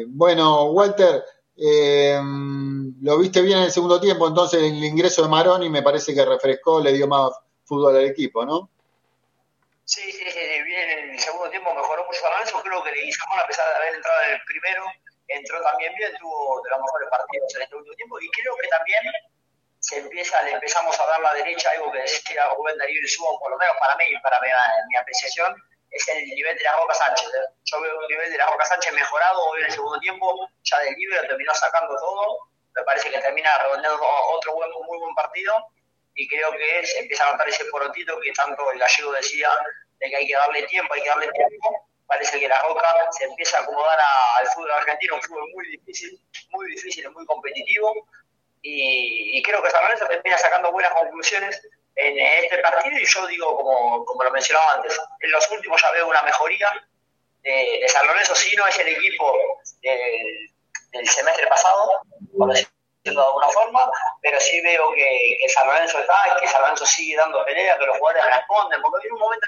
[0.09, 1.25] Bueno, Walter,
[1.57, 2.19] eh,
[3.03, 6.25] lo viste bien en el segundo tiempo, entonces el ingreso de Maroni me parece que
[6.25, 7.31] refrescó, le dio más
[7.73, 8.69] fútbol al equipo, ¿no?
[9.85, 13.25] Sí, sí, sí, bien en el segundo tiempo mejoró mucho Lorenzo, creo que le hizo
[13.29, 14.85] mal a pesar de haber entrado en el primero,
[15.29, 18.69] entró también bien, tuvo de los mejores partidos en este último tiempo y creo que
[18.69, 19.03] también
[19.81, 23.51] se empieza, le empezamos a dar la derecha, algo que decía Rubén Darío Subo, por
[23.51, 24.49] lo menos para mí, para mi,
[24.89, 25.57] mi apreciación,
[25.91, 27.29] es el nivel de la Roca Sánchez.
[27.29, 27.57] ¿eh?
[27.65, 30.79] Yo veo un nivel de la Roca Sánchez mejorado hoy en el segundo tiempo, ya
[30.81, 32.39] del libre terminó sacando todo,
[32.77, 35.57] me parece que termina redondeando otro buen, muy buen partido
[36.15, 39.51] y creo que se empieza a notar ese porotito que tanto el gallego decía
[39.99, 41.89] de que hay que darle tiempo, hay que darle tiempo.
[42.07, 45.67] Parece que la Roca se empieza a acomodar a, al fútbol argentino, un fútbol muy
[45.69, 46.21] difícil,
[46.51, 48.07] muy difícil, muy competitivo
[48.61, 51.61] y, y, creo que San Lorenzo termina sacando buenas conclusiones
[51.97, 55.91] en este partido y yo digo, como, como lo mencionaba antes, en los últimos ya
[55.91, 56.69] veo una mejoría
[57.43, 59.37] de, de San Lorenzo, si no es el equipo
[59.83, 60.51] del,
[60.93, 62.03] del semestre pasado,
[63.05, 67.17] de alguna forma, pero sí veo que, que San Lorenzo está, que San Lorenzo sigue
[67.17, 69.47] dando pelea, que los jugadores responden, porque en un momento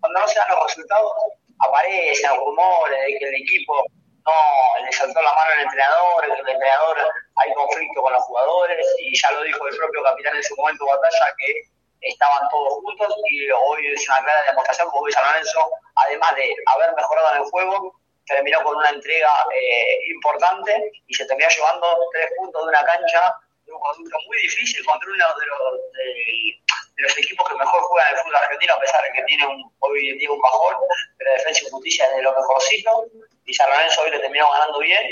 [0.00, 1.12] cuando no se dan los resultados
[1.60, 3.84] aparecen rumores de que el equipo
[4.24, 6.98] no le saltó la mano al entrenador, que el entrenador
[7.36, 10.86] hay conflicto con los jugadores y ya lo dijo el propio capitán en su momento
[10.86, 15.70] batalla que estaban todos juntos y hoy es una clara demostración porque hoy San Lorenzo,
[15.96, 21.26] además de haber mejorado en el juego, terminó con una entrega eh, importante y se
[21.26, 23.34] terminó llevando tres puntos de una cancha,
[23.66, 28.14] de un conducto muy difícil contra uno de los, de, los equipos que mejor juegan
[28.14, 30.76] el fútbol argentino, a pesar de que tiene un, hoy en un bajón,
[31.18, 33.06] pero Defensa y Justicia es de lo mejorcito,
[33.44, 35.02] y San Lorenzo hoy le terminó ganando bien,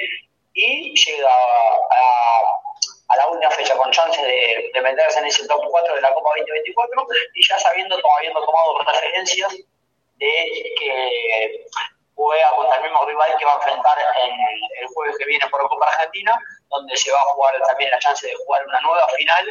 [0.53, 2.41] y llega a,
[3.09, 6.13] a la última fecha con chance de, de, meterse en ese top 4 de la
[6.13, 9.57] Copa 2024, y ya sabiendo, habiendo tomado referencias
[10.17, 11.67] de que
[12.21, 14.31] juega contra el mismo rival que va a enfrentar en
[14.81, 17.99] el jueves que viene por la Copa Argentina, donde se va a jugar también la
[17.99, 19.47] chance de jugar una nueva final,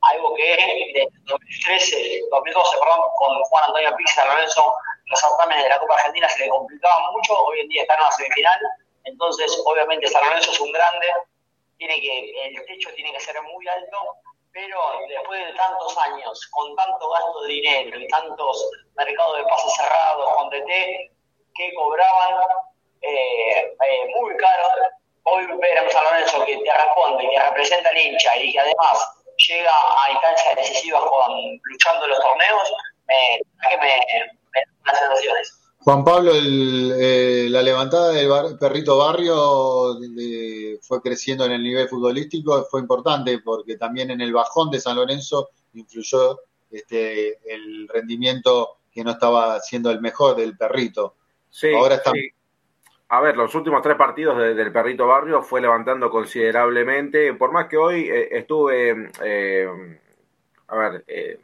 [0.00, 0.56] algo que
[0.94, 4.72] de 2013, 2012, perdón, con Juan Antonio Pizza Lorenzo,
[5.06, 8.04] los certámenes de la Copa Argentina se le complicaban mucho, hoy en día están en
[8.04, 8.60] la semifinal,
[9.04, 11.06] entonces obviamente San Lorenzo es un grande,
[11.76, 13.98] tiene que, el techo tiene que ser muy alto,
[14.52, 19.74] pero después de tantos años, con tanto gasto de dinero y tantos mercados de pases
[19.74, 21.15] cerrados con DT,
[21.56, 22.34] que cobraban
[23.02, 24.64] eh, eh, muy caro.
[25.24, 29.08] Hoy ver a San Lorenzo que te responde, que representa al hincha y que además
[29.48, 32.72] llega a instancias decisivas con, luchando los torneos,
[33.08, 33.40] me,
[33.70, 35.52] me, me, las sensaciones.
[35.80, 39.96] Juan Pablo, el, eh, la levantada del perrito barrio
[40.82, 44.96] fue creciendo en el nivel futbolístico, fue importante porque también en el bajón de San
[44.96, 46.40] Lorenzo influyó
[46.70, 51.14] este, el rendimiento que no estaba siendo el mejor del perrito.
[51.56, 52.02] Sí, Ahora
[53.08, 57.78] A ver, los últimos tres partidos del Perrito Barrio fue levantando considerablemente, por más que
[57.78, 59.66] hoy eh, estuve, eh,
[60.68, 61.40] a ver, eh,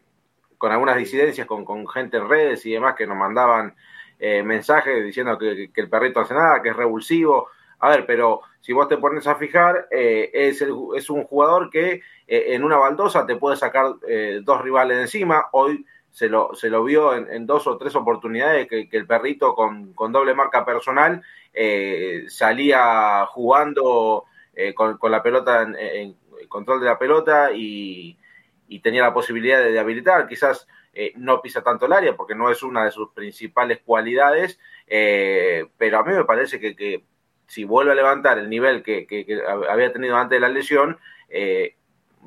[0.59, 3.75] con algunas disidencias, con, con, gente en redes y demás que nos mandaban
[4.21, 7.49] mensajes diciendo que, el perrito hace nada, que es revulsivo.
[7.79, 12.63] A ver, pero si vos te pones a fijar, es, es un jugador que en
[12.65, 13.95] una baldosa te puede sacar
[14.43, 15.47] dos rivales de encima.
[15.53, 19.95] Hoy se lo, se lo vio en, dos o tres oportunidades que, el perrito con,
[20.13, 21.23] doble marca personal
[21.55, 26.15] eh, salía jugando eh, con, la pelota en,
[26.49, 28.19] control de la pelota y,
[28.83, 30.27] tenía la posibilidad de, habilitar.
[30.27, 34.59] Quizás eh, no pisa tanto el área porque no es una de sus principales cualidades,
[34.87, 37.05] pero a mí me parece que,
[37.47, 40.99] si vuelve a levantar el nivel que, que había tenido antes de la lesión,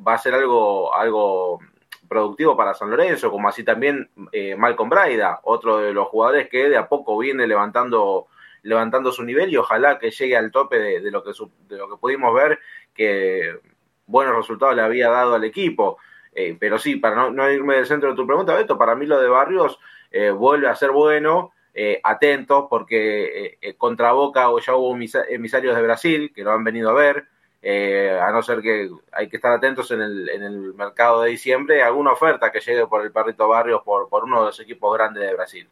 [0.07, 1.59] va a ser algo, algo
[2.07, 6.69] productivo para San Lorenzo, como así también eh, Malcolm Braida, otro de los jugadores que
[6.69, 8.27] de a poco viene levantando
[8.61, 11.31] levantando su nivel y ojalá que llegue al tope de, lo que
[11.67, 12.57] de lo que pudimos ver
[12.95, 13.59] que
[14.07, 15.99] buenos resultados le había dado al equipo.
[16.33, 19.21] Eh, pero sí, para no, irme del centro de tu pregunta, Beto, para mí lo
[19.21, 21.51] de Barrios eh, vuelve a ser bueno,
[22.03, 27.27] atentos, porque contra Boca ya hubo emisarios de Brasil que lo han venido a ver,
[27.67, 31.31] eh, a no ser que hay que estar atentos en el, en el mercado de
[31.31, 34.95] diciembre, alguna oferta que llegue por el Perrito Barrios por, por uno de los equipos
[34.95, 35.67] grandes de Brasil.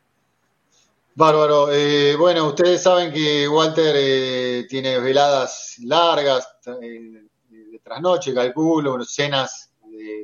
[1.14, 1.72] Bárbaro.
[1.72, 9.72] Eh, bueno, ustedes saben que Walter eh, tiene veladas largas de trasnoche, calculo, cenas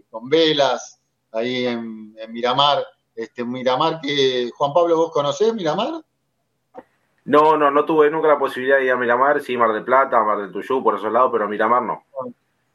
[0.10, 1.00] con velas
[1.34, 2.84] ahí en, en, Miramar.
[3.14, 6.02] Este, Miramar que, Juan Pablo, ¿vos conocés Miramar?
[7.26, 10.24] No, no, no tuve nunca la posibilidad de ir a Miramar, sí, Mar del Plata,
[10.24, 12.04] Mar del Tuyú, por esos lados, pero Miramar no.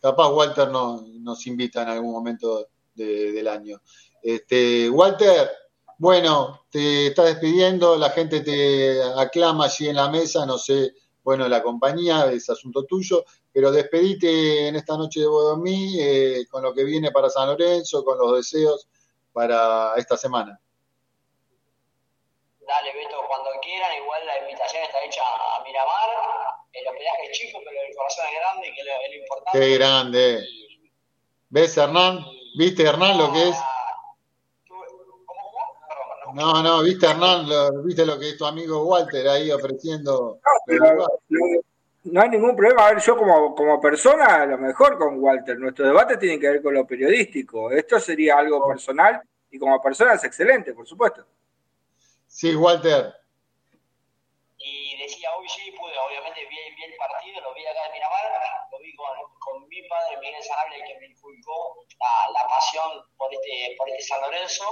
[0.00, 3.80] Capaz Walter no, nos invita en algún momento del año.
[4.22, 5.50] Este, Walter,
[5.98, 11.48] bueno, te estás despidiendo, la gente te aclama allí en la mesa, no sé, bueno,
[11.48, 16.74] la compañía es asunto tuyo, pero despedite en esta noche de Bodomí eh, con lo
[16.74, 18.88] que viene para San Lorenzo, con los deseos
[19.32, 20.60] para esta semana.
[22.66, 23.16] Dale, Beto,
[23.98, 26.08] igual la invitación está hecha a Miramar,
[26.72, 29.58] el hospedaje es chico, pero el corazón es grande, que es lo, importante.
[29.58, 30.44] Qué grande.
[31.50, 32.24] ¿Ves, Hernán?
[32.56, 33.56] ¿Viste, Hernán, lo que es?
[36.34, 37.46] No, no, viste Hernán,
[37.84, 40.40] viste lo que es tu amigo Walter ahí ofreciendo.
[40.66, 41.06] No,
[42.04, 42.86] no, hay ningún problema.
[42.86, 46.50] A ver, yo como, como persona, a lo mejor con Walter, nuestro debate tiene que
[46.50, 47.70] ver con lo periodístico.
[47.70, 51.24] Esto sería algo personal y como persona es excelente, por supuesto.
[52.26, 53.14] Sí, Walter.
[54.58, 56.96] Y decía, hoy sí pude, obviamente vi, el
[57.84, 61.06] partido, lo vi acá en Miramar, lo vi con, mi padre Miguel Sanable, que me
[61.06, 61.76] inculcó
[62.32, 64.64] la, pasión por este, por este San Lorenzo.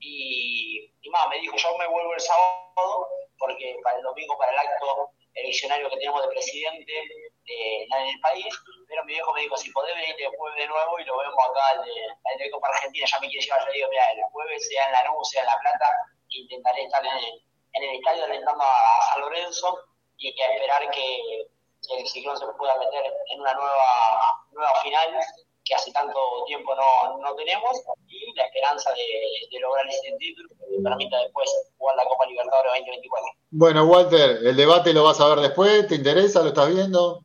[0.00, 3.08] Y, y más, me dijo, yo me vuelvo el sábado,
[3.38, 8.20] porque para el domingo, para el acto eleccionario que tenemos de presidente de, en el
[8.20, 8.46] país,
[8.88, 11.80] pero mi viejo me dijo, si podés venir después de nuevo y lo vemos acá,
[11.80, 12.00] el de,
[12.32, 14.92] el de Copa Argentina, ya me quiere llevar, yo digo, mira, el jueves, sea en
[14.92, 15.86] la Lanús, sea en La Plata,
[16.28, 17.42] intentaré estar en el,
[17.74, 19.78] en el estadio alentando a San Lorenzo
[20.16, 21.46] y que esperar que,
[21.98, 25.08] el ciclón se pueda meter en una nueva, nueva final
[25.64, 30.82] que hace tanto tiempo no, no tenemos y la esperanza de, lograr ese título que
[30.82, 33.28] permita después jugar la Copa Libertadores 2024.
[33.50, 36.42] Bueno, Walter, el debate lo vas a ver después, ¿te interesa?
[36.42, 37.24] ¿Lo estás viendo?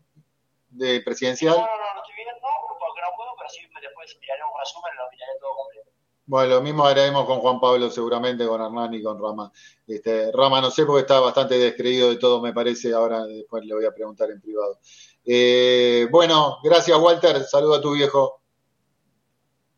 [0.69, 1.55] ¿De presidencial?
[1.55, 2.35] No, no, no, no estoy viendo
[2.79, 5.89] porque no puedo, recibirme después, miraré un resumen, lo miraré todo completo.
[6.27, 9.51] Bueno, lo mismo haremos con Juan Pablo, seguramente con Hernán y con Rama.
[9.85, 12.93] Este, Rama, no sé porque está bastante descreído de todo, me parece.
[12.93, 14.79] Ahora después le voy a preguntar en privado.
[15.23, 17.43] Eh, bueno, gracias, Walter.
[17.43, 18.41] Saludo a tu viejo.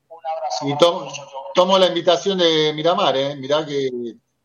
[0.08, 0.68] Un abrazo.
[0.68, 1.12] Y tomo,
[1.54, 3.36] tomo la invitación de Miramar, ¿eh?
[3.36, 3.90] Mirá que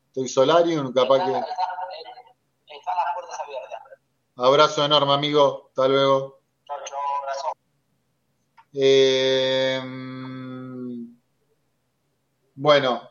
[0.09, 1.39] estoy Solarium, capaz Están, que.
[1.39, 3.83] están- las puertas abiertas.
[4.37, 5.67] Abrazo enorme, amigo.
[5.69, 6.41] Hasta luego.
[6.67, 7.47] Chau, chau, abrazo.
[8.75, 9.81] Eh,
[12.55, 13.03] bueno,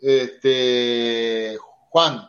[0.00, 1.56] este,
[1.90, 2.28] Juan,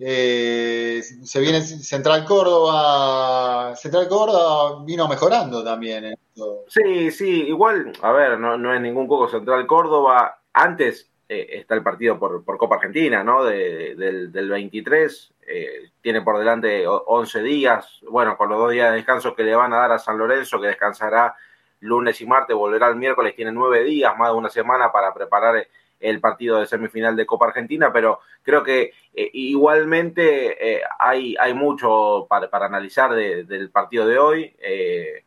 [0.00, 3.74] eh, se viene Central Córdoba.
[3.76, 6.04] Central Córdoba vino mejorando también.
[6.04, 6.64] esto.
[6.68, 10.40] Sí, sí, igual, a ver, no, no es ningún Coco Central Córdoba.
[10.52, 13.44] Antes eh, está el partido por, por Copa Argentina, ¿no?
[13.44, 15.34] De- del, del 23.
[15.50, 18.00] eh, tiene por delante o- 11 días.
[18.08, 20.60] Bueno, con los dos días de descanso que le van a dar a San Lorenzo,
[20.60, 21.34] que descansará
[21.80, 23.34] lunes y martes, volverá el miércoles.
[23.34, 25.66] Tiene nueve días, más de una semana para preparar
[26.00, 31.54] el partido de semifinal de Copa Argentina, pero creo que eh, igualmente eh, hay, hay
[31.54, 34.56] mucho para, para analizar de- del partido de hoy.
[34.60, 35.24] Eh,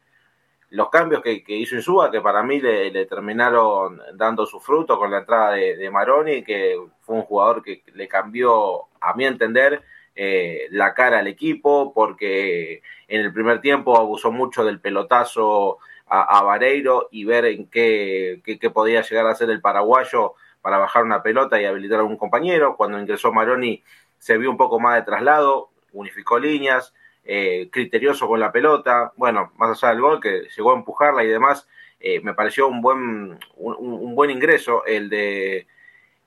[0.69, 5.17] los cambios que, hizo Insúa, que para mí le, terminaron dando su fruto con la
[5.19, 9.81] entrada de, Maroni, que fue un jugador que le cambió, a mi entender,
[10.69, 15.79] la cara al equipo, porque en el primer tiempo abusó mucho del pelotazo
[16.13, 21.03] a, Vareiro y ver en qué, qué, podía llegar a ser el paraguayo para bajar
[21.05, 22.75] una pelota y habilitar a un compañero.
[22.75, 23.81] Cuando ingresó Maroni
[24.17, 26.93] se vio un poco más de traslado, unificó líneas,
[27.23, 31.27] eh, criterioso con la pelota, bueno, más allá del gol que llegó a empujarla y
[31.27, 31.67] demás,
[32.01, 35.65] eh, me pareció un buen, un, un buen ingreso el de,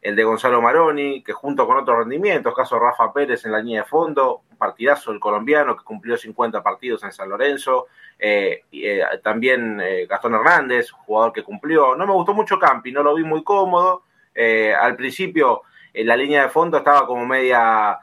[0.00, 3.82] el de Gonzalo Maroni, que junto con otros rendimientos, caso Rafa Pérez en la línea
[3.82, 9.02] de fondo, un partidazo el colombiano que cumplió 50 partidos en San Lorenzo, eh, eh,
[9.22, 13.24] también eh, Gastón Hernández, jugador que cumplió, no me gustó mucho Campi, no lo vi
[13.24, 14.04] muy cómodo,
[14.34, 15.62] eh, al principio
[15.92, 17.98] la línea de fondo estaba como media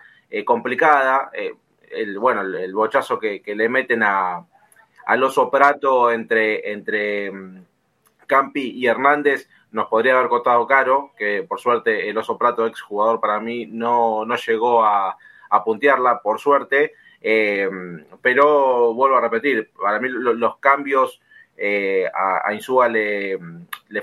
[0.46, 1.30] complicada,
[1.90, 4.46] el, bueno, el, bochazo que, le meten a,
[5.08, 7.66] al oso Prato entre, entre um,
[8.28, 12.80] Campi y Hernández nos podría haber costado caro, que por suerte el oso Prato, ex
[12.80, 15.18] jugador para mí, no, no llegó a,
[15.50, 17.70] a puntearla, por suerte, eh,
[18.22, 21.22] pero vuelvo a repetir, para mí lo, los cambios
[21.58, 23.38] eh, a, a, Insúa le,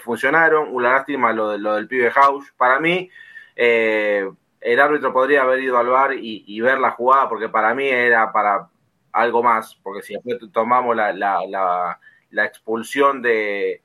[0.01, 3.11] funcionaron, una lástima lo, del pibe House, para mí
[3.57, 7.89] eh, el árbitro podría haber ido al bar y, ver la jugada, porque para mí
[7.89, 8.69] era para
[9.13, 11.99] algo más, porque si después tomamos la,
[12.45, 13.83] expulsión de,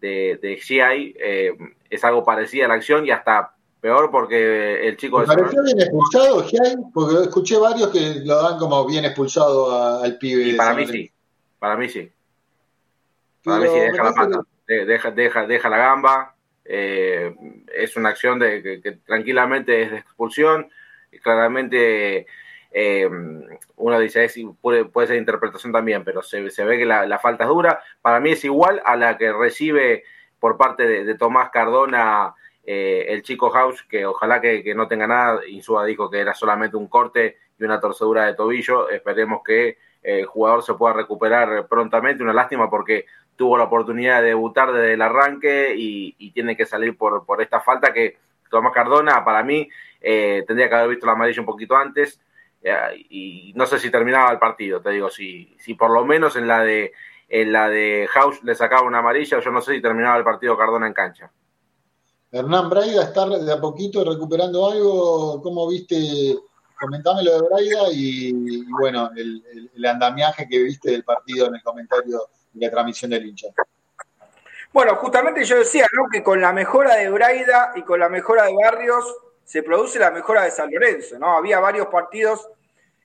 [0.00, 1.52] de, eh,
[1.90, 5.18] es algo parecido a la acción y hasta peor porque el chico...
[5.18, 6.58] ¿Me pareció bien expulsado, GI?
[6.94, 10.44] Porque escuché varios que lo dan como bien expulsado a, al pibe.
[10.44, 11.10] Y para mí sí,
[11.58, 12.10] para mí sí.
[13.42, 14.84] Para Pero mí sí, deja la pata, que...
[14.84, 17.34] deja, deja, deja la gamba, eh,
[17.74, 20.70] es una acción de que, que, tranquilamente es de expulsión
[21.10, 22.26] y claramente
[22.70, 23.10] eh,
[23.76, 27.18] uno dice es, puede, puede, ser interpretación también pero se, se ve que la, la,
[27.18, 30.04] falta es dura para mí es igual a la que recibe
[30.38, 32.34] por parte de, de Tomás Cardona
[32.64, 36.32] eh, el chico House que ojalá que, que, no tenga nada Insúa dijo que era
[36.32, 40.94] solamente un corte y una torcedura de tobillo esperemos que eh, el jugador se pueda
[40.94, 43.06] recuperar prontamente una lástima porque
[43.36, 47.60] tuvo la oportunidad de debutar desde el arranque y, tiene que salir por, por, esta
[47.60, 48.16] falta que
[48.50, 49.68] Tomás Cardona, para mí,
[50.00, 52.20] eh, tendría que haber visto la amarilla un poquito antes
[52.62, 52.74] eh,
[53.10, 56.46] y no sé si terminaba el partido, te digo, si, si por lo menos en
[56.46, 56.92] la de
[57.28, 60.56] en la de House le sacaba una amarilla, yo no sé si terminaba el partido
[60.56, 61.30] Cardona en cancha.
[62.32, 66.38] Hernán Braida está de a poquito recuperando algo, ¿cómo viste?
[66.80, 71.62] Comentame lo de Braida y, bueno, el, el, andamiaje que viste del partido en el
[71.62, 73.48] comentario la transmisión del hincha.
[74.72, 76.04] Bueno, justamente yo decía ¿no?
[76.10, 79.04] que con la mejora de Braida y con la mejora de Barrios
[79.44, 81.36] se produce la mejora de San Lorenzo, ¿no?
[81.36, 82.48] Había varios partidos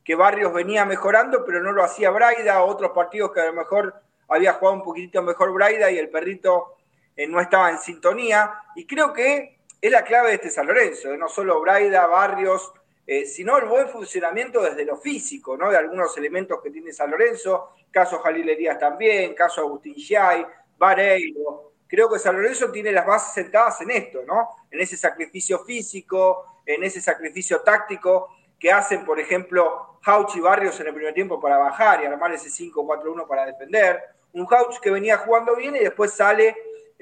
[0.05, 3.93] que Barrios venía mejorando, pero no lo hacía Braida, otros partidos que a lo mejor
[4.30, 6.76] había jugado un poquitito mejor Braida y el perrito
[7.18, 8.53] eh, no estaba en sintonía.
[8.76, 11.18] Y creo que es la clave de este San Lorenzo, ¿eh?
[11.18, 12.72] no solo Braida, Barrios,
[13.05, 15.72] eh, sino el buen funcionamiento desde lo físico, ¿no?
[15.72, 20.45] De algunos elementos que tiene San Lorenzo, caso Jalil Herías también, caso Agustín Yay,
[20.78, 21.72] Vareiro.
[21.88, 24.49] Creo que San Lorenzo tiene las bases sentadas en esto, ¿no?
[24.70, 30.80] En ese sacrificio físico, en ese sacrificio táctico que hacen, por ejemplo, Hauch y Barrios
[30.80, 34.01] en el primer tiempo para bajar y armar ese 5-4-1 para defender.
[34.34, 36.55] Un Hauch que venía jugando bien y después sale,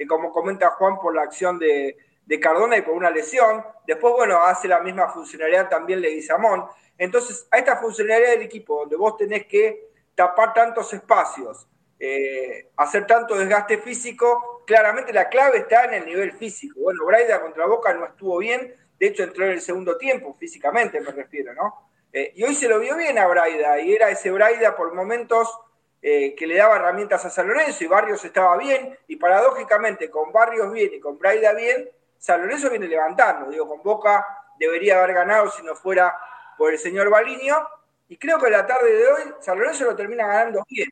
[0.08, 3.64] como comenta Juan, por la acción de, de Cardona y por una lesión.
[3.86, 6.66] Después, bueno, hace la misma funcionalidad también Leguizamón.
[6.98, 11.68] Entonces, a esta funcionalidad del equipo, donde vos tenés que tapar tantos espacios
[11.98, 14.62] eh, hacer tanto desgaste físico.
[14.66, 16.80] Claramente la clave está en el nivel físico.
[16.80, 21.00] Bueno, Braida contra Boca no estuvo bien, de hecho entró en el segundo tiempo, físicamente
[21.00, 21.90] me refiero, ¿no?
[22.12, 25.48] Eh, y hoy se lo vio bien a Braida, y era ese Braida por momentos
[26.02, 30.32] eh, que le daba herramientas a San Lorenzo, y Barrios estaba bien, y paradójicamente con
[30.32, 31.88] Barrios bien y con Braida bien,
[32.18, 33.50] San Lorenzo viene levantando.
[33.50, 34.26] Digo, con Boca
[34.58, 36.16] debería haber ganado si no fuera
[36.56, 37.56] por el señor Baliño,
[38.08, 40.88] y creo que la tarde de hoy San Lorenzo lo termina ganando bien.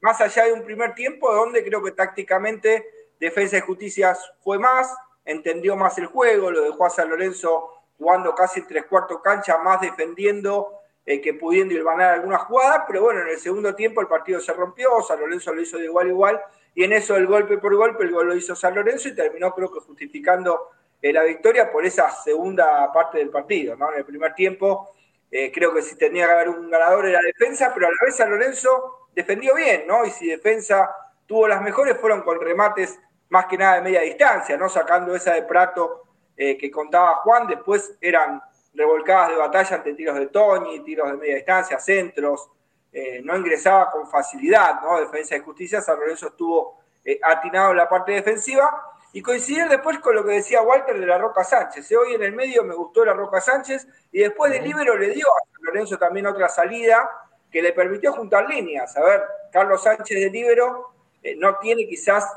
[0.00, 2.86] Más allá de un primer tiempo donde creo que tácticamente
[3.18, 4.94] Defensa y Justicia fue más,
[5.24, 9.80] entendió más el juego, lo dejó a San Lorenzo jugando casi tres cuartos cancha, más
[9.80, 10.75] defendiendo
[11.08, 14.40] eh, que pudiendo ir ganar algunas jugadas, pero bueno, en el segundo tiempo el partido
[14.40, 16.40] se rompió, San Lorenzo lo hizo de igual a igual,
[16.74, 19.54] y en eso el golpe por golpe, el gol lo hizo San Lorenzo y terminó
[19.54, 23.92] creo que justificando eh, la victoria por esa segunda parte del partido, ¿no?
[23.92, 24.96] En el primer tiempo
[25.30, 28.16] eh, creo que si tenía que haber un ganador era defensa, pero a la vez
[28.16, 30.04] San Lorenzo defendió bien, ¿no?
[30.04, 30.90] Y si defensa
[31.24, 32.98] tuvo las mejores fueron con remates
[33.28, 34.68] más que nada de media distancia, ¿no?
[34.68, 36.02] Sacando esa de Prato
[36.36, 38.42] que contaba Juan, después eran
[38.76, 42.50] revolcadas de batalla ante tiros de Tony, tiros de media distancia, centros,
[42.92, 45.00] eh, no ingresaba con facilidad, ¿no?
[45.00, 49.98] Defensa de justicia, San Lorenzo estuvo eh, atinado en la parte defensiva y coincidir después
[49.98, 51.90] con lo que decía Walter de la Roca Sánchez.
[51.92, 55.26] Hoy en el medio me gustó la Roca Sánchez y después de Libero le dio
[55.26, 57.08] a San Lorenzo también otra salida
[57.50, 58.96] que le permitió juntar líneas.
[58.96, 59.22] A ver,
[59.52, 60.92] Carlos Sánchez de Libero
[61.38, 62.30] no tiene quizás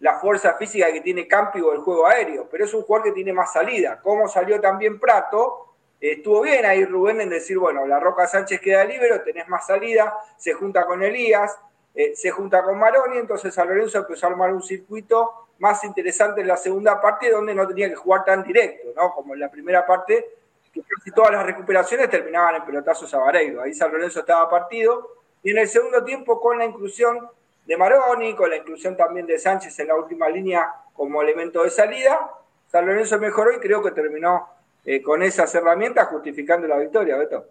[0.00, 3.12] la fuerza física que tiene Campi o el juego aéreo, pero es un jugador que
[3.12, 4.00] tiene más salida.
[4.02, 5.73] Como salió también Prato,
[6.12, 10.14] estuvo bien ahí Rubén en decir, bueno, la Roca Sánchez queda libre, tenés más salida,
[10.36, 11.58] se junta con Elías,
[11.94, 16.40] eh, se junta con Maroni, entonces a Lorenzo empezó a armar un circuito más interesante
[16.40, 19.12] en la segunda parte, donde no tenía que jugar tan directo, ¿no?
[19.12, 20.26] Como en la primera parte,
[20.72, 23.62] que casi todas las recuperaciones terminaban en pelotazos a Vareiro.
[23.62, 25.08] Ahí San Lorenzo estaba partido.
[25.42, 27.28] Y en el segundo tiempo, con la inclusión
[27.64, 31.70] de Maroni, con la inclusión también de Sánchez en la última línea como elemento de
[31.70, 32.30] salida.
[32.66, 34.48] San Lorenzo mejoró y creo que terminó
[34.84, 37.46] eh, con esas herramientas justificando la victoria, Beto.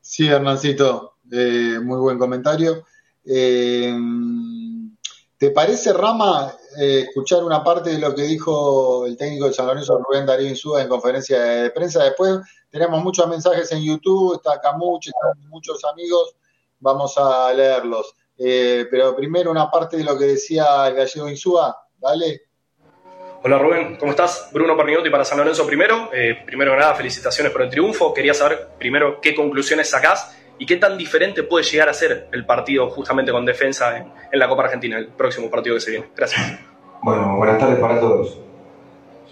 [0.00, 2.84] Sí, Hernancito, eh, muy buen comentario.
[3.24, 3.92] Eh,
[5.36, 9.98] ¿Te parece, Rama, escuchar una parte de lo que dijo el técnico de San Lorenzo,
[9.98, 12.04] Rubén Darío Insúa, en conferencia de prensa?
[12.04, 12.40] Después
[12.70, 16.34] tenemos muchos mensajes en YouTube, está Camuch, están muchos amigos,
[16.80, 18.14] vamos a leerlos.
[18.36, 22.47] Pero primero una parte de lo que decía el gallego Insúa, dale.
[23.40, 24.50] Hola Rubén, ¿cómo estás?
[24.52, 26.10] Bruno Pernigotti para San Lorenzo primero.
[26.12, 28.12] Eh, primero que nada, felicitaciones por el triunfo.
[28.12, 32.44] Quería saber primero qué conclusiones sacás y qué tan diferente puede llegar a ser el
[32.44, 36.06] partido justamente con defensa en, la Copa Argentina, el próximo partido que se viene.
[36.16, 36.58] Gracias.
[37.00, 38.40] Bueno, buenas tardes para todos.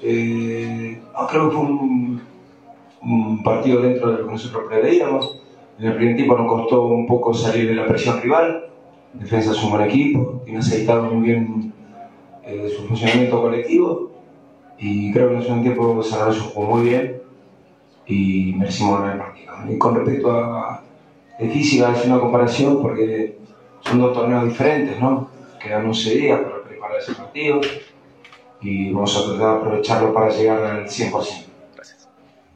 [0.02, 2.22] Eh, creo que fue un,
[3.02, 5.42] un, partido dentro de lo que nosotros preveíamos.
[5.80, 8.66] En el primer tiempo nos costó un poco salir de la presión rival
[9.20, 11.72] Defensa es un buen equipo, tiene aceitado muy bien
[12.46, 14.12] eh, su funcionamiento colectivo
[14.78, 17.22] y creo que en el segundo tiempo San jugó muy bien
[18.06, 19.54] y merecimos ganar el partido.
[19.68, 20.82] Y con respecto a
[21.38, 23.36] de física, es una comparación porque
[23.80, 25.28] son dos torneos diferentes, ¿no?
[25.60, 27.60] Quedan 11 días para preparar ese partido
[28.60, 31.44] y vamos a tratar de aprovecharlo para llegar al 100%.
[31.74, 32.08] Gracias.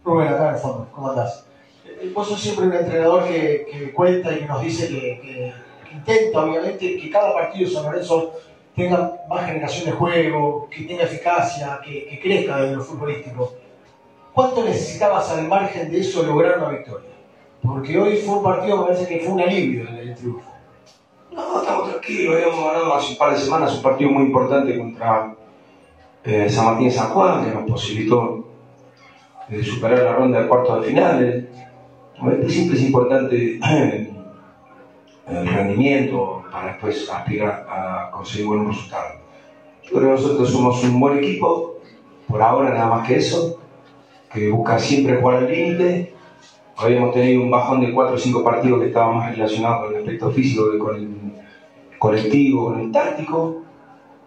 [0.04, 1.46] Rubén, acá en el fondo, ¿cómo andás?
[1.84, 6.44] Eh, vos sos siempre un entrenador que, que cuenta y nos dice que, que intenta
[6.44, 8.32] obviamente que cada partido de San Lorenzo
[8.80, 13.52] tenga más generación de juego, que tenga eficacia, que, crezca desde lo futbolístico.
[14.32, 17.10] ¿Cuánto necesitabas al margen de eso lograr una victoria?
[17.62, 20.48] Porque hoy fue un partido, me parece que fue un alivio en el triunfo.
[21.32, 25.34] No, estamos tranquilos, habíamos ganado hace un par de semanas un partido muy importante contra
[26.24, 28.46] eh, San Martín y San Juan, que nos posibilitó
[29.50, 31.44] eh, superar la ronda de cuartos de finales.
[32.48, 33.60] Siempre es importante
[35.30, 39.14] el rendimiento para después aspirar a conseguir buenos resultados.
[39.84, 41.76] Yo creo que nosotros somos un buen equipo,
[42.26, 43.58] por ahora nada más que eso,
[44.32, 46.14] que busca siempre jugar al límite.
[46.76, 50.00] Habíamos tenido un bajón de 4 o 5 partidos que estaban más relacionados con el
[50.00, 51.08] aspecto físico que con el
[51.98, 53.62] colectivo, con el táctico.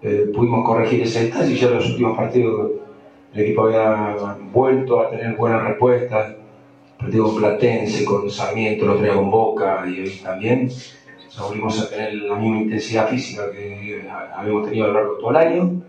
[0.02, 2.72] Eh, pudimos corregir ese detalle y ya en los últimos partidos
[3.34, 6.36] el equipo había vuelto a tener buenas respuestas
[7.12, 10.70] con Platense, con Sarmiento, lo traía con Boca y hoy también.
[11.40, 15.30] volvimos a tener la misma intensidad física que habíamos tenido a lo largo de todo
[15.32, 15.82] el año.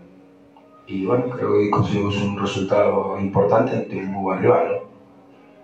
[0.87, 4.81] Y bueno, creo que conseguimos un resultado importante ante un muy buen rival.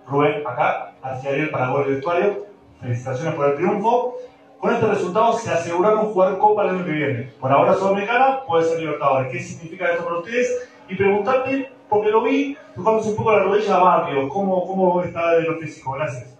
[0.08, 2.46] Rubén, acá, hacia Ariel para Gol de Vestuario.
[2.80, 4.14] Felicitaciones por el triunfo.
[4.58, 7.32] Con estos resultados se aseguraron jugar Copa el año que viene.
[7.40, 9.32] Por ahora Sudamericana, puede ser Libertadores.
[9.32, 10.68] ¿Qué significa esto para ustedes?
[10.88, 14.26] Y preguntarte porque lo vi tocándose un poco la rodilla a Barrio.
[14.30, 15.92] ¿Cómo, cómo está de lo físico?
[15.92, 16.38] Gracias.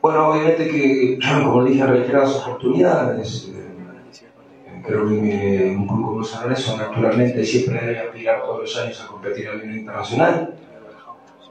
[0.00, 6.42] Bueno, obviamente que, como dije en reiteradas oportunidades, eh, creo que un club como San
[6.42, 10.54] Lorenzo naturalmente siempre debe aspirar todos los años a competir a nivel internacional.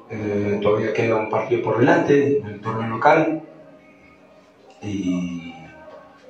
[0.10, 3.42] Eh, todavía queda un partido por delante el torneo local
[4.82, 5.54] y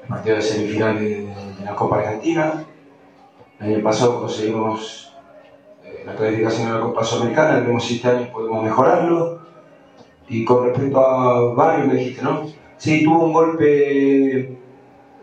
[0.02, 2.66] el partido de semifinal de, de la Copa Argentina.
[3.60, 5.07] El año pasado conseguimos
[6.08, 9.42] la clasificación de la Copa Sudamericana, vemos si este año podemos mejorarlo.
[10.30, 12.46] Y con respecto a Barrio, me dijiste, ¿no?
[12.78, 14.56] Sí, tuvo un golpe eh,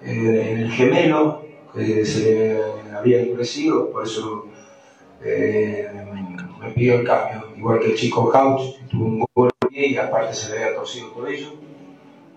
[0.03, 4.47] en el gemelo, que se le había endurecido, por eso
[5.23, 5.89] eh,
[6.61, 7.49] me pidió el cambio.
[7.57, 11.13] Igual que el chico Couch, que tuvo un golpe y aparte se le había torcido
[11.15, 11.49] por ello.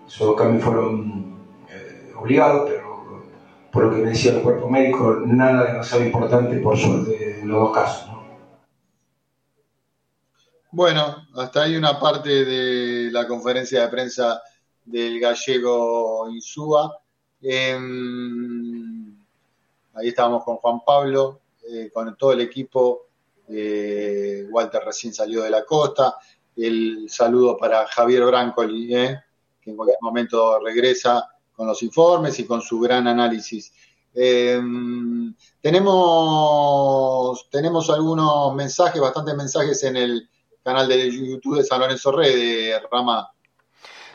[0.08, 1.36] Esos cambios fueron
[1.70, 3.24] eh, obligados, pero
[3.72, 7.60] por lo que me decía el cuerpo médico, nada demasiado importante por suerte en los
[7.60, 8.17] dos casos.
[10.78, 14.44] Bueno, hasta ahí una parte de la conferencia de prensa
[14.86, 17.02] del gallego Insúa.
[17.42, 17.76] Eh,
[19.96, 23.08] ahí estábamos con Juan Pablo, eh, con todo el equipo.
[23.50, 26.18] Eh, Walter recién salió de la costa.
[26.56, 29.20] El saludo para Javier Brancoli, eh,
[29.60, 33.74] que en cualquier momento regresa con los informes y con su gran análisis.
[35.60, 40.30] tenemos, tenemos algunos mensajes, bastantes mensajes en el
[40.68, 43.32] canal de YouTube de San Lorenzo Red, Rama.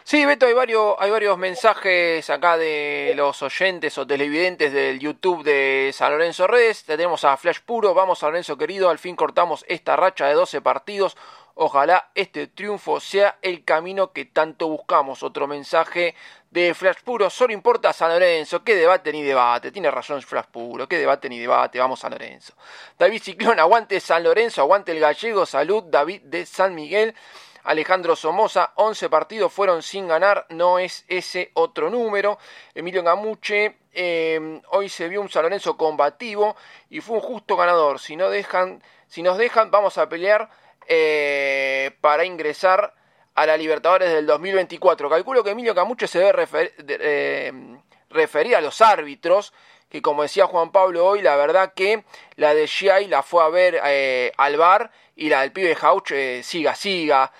[0.04, 5.44] Sí, Beto, hay varios, hay varios mensajes acá de los oyentes o televidentes del YouTube
[5.44, 6.84] de San Lorenzo Redes.
[6.84, 10.60] Tenemos a Flash Puro, vamos San Lorenzo querido, al fin cortamos esta racha de 12
[10.60, 11.16] partidos.
[11.54, 15.22] Ojalá este triunfo sea el camino que tanto buscamos.
[15.22, 16.14] Otro mensaje
[16.50, 19.70] de Flash Puro, solo importa San Lorenzo, qué debate ni debate.
[19.70, 22.54] Tiene razón Flash Puro, qué debate ni debate, vamos San Lorenzo.
[22.98, 27.14] David Ciclón, aguante San Lorenzo, aguante el gallego, salud David de San Miguel.
[27.64, 32.38] Alejandro Somoza, 11 partidos fueron sin ganar, no es ese otro número.
[32.74, 36.56] Emilio Gamuche, eh, hoy se vio un San Lorenzo combativo
[36.90, 38.00] y fue un justo ganador.
[38.00, 40.50] Si, no dejan, si nos dejan, vamos a pelear
[40.86, 42.94] eh, para ingresar
[43.34, 45.08] a la Libertadores del 2024.
[45.08, 47.52] Calculo que Emilio Camuche se debe refer, eh,
[48.10, 49.52] referir a los árbitros,
[49.88, 52.04] que como decía Juan Pablo hoy, la verdad que
[52.36, 56.10] la de Giai la fue a ver eh, al bar y la del pibe Jauch
[56.12, 57.32] eh, siga, siga.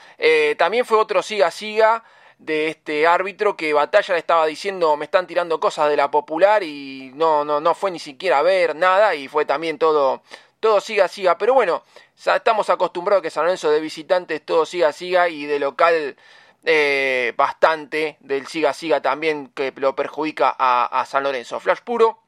[0.56, 2.04] También fue otro siga, siga
[2.38, 6.64] de este árbitro que Batalla le estaba diciendo me están tirando cosas de la popular
[6.64, 10.22] y no, no, no fue ni siquiera a ver nada y fue también todo,
[10.62, 11.36] todo siga, siga.
[11.36, 11.82] Pero bueno,
[12.24, 16.16] estamos acostumbrados que San Lorenzo de visitantes todo siga, siga y de local
[16.64, 21.58] eh, bastante del siga, siga también que lo perjudica a, a San Lorenzo.
[21.58, 22.20] Flash puro.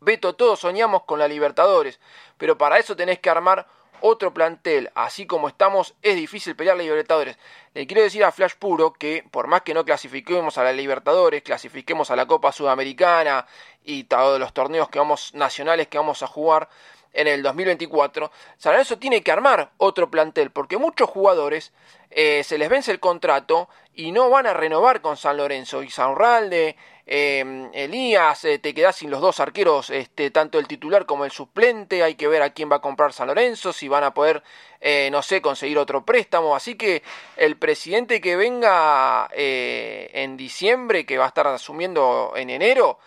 [0.00, 2.00] Beto, todos soñamos con la Libertadores,
[2.36, 3.68] pero para eso tenés que armar
[4.00, 7.38] otro plantel, así como estamos, es difícil pelear la Libertadores.
[7.74, 11.42] Le quiero decir a Flash Puro que por más que no clasifiquemos a la Libertadores,
[11.42, 13.46] clasifiquemos a la Copa Sudamericana
[13.84, 16.68] y todos los torneos que vamos nacionales que vamos a jugar
[17.12, 21.72] en el 2024, San Lorenzo tiene que armar otro plantel, porque muchos jugadores
[22.10, 25.82] eh, se les vence el contrato y no van a renovar con San Lorenzo.
[25.82, 31.24] Y Sanralde, eh, Elías, te quedás sin los dos arqueros, este, tanto el titular como
[31.24, 32.02] el suplente.
[32.02, 34.42] Hay que ver a quién va a comprar San Lorenzo, si van a poder,
[34.80, 36.56] eh, no sé, conseguir otro préstamo.
[36.56, 37.02] Así que
[37.36, 42.98] el presidente que venga eh, en diciembre, que va a estar asumiendo en enero,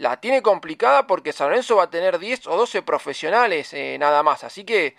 [0.00, 4.22] la tiene complicada porque San Lorenzo va a tener 10 o 12 profesionales eh, nada
[4.22, 4.44] más.
[4.44, 4.96] Así que,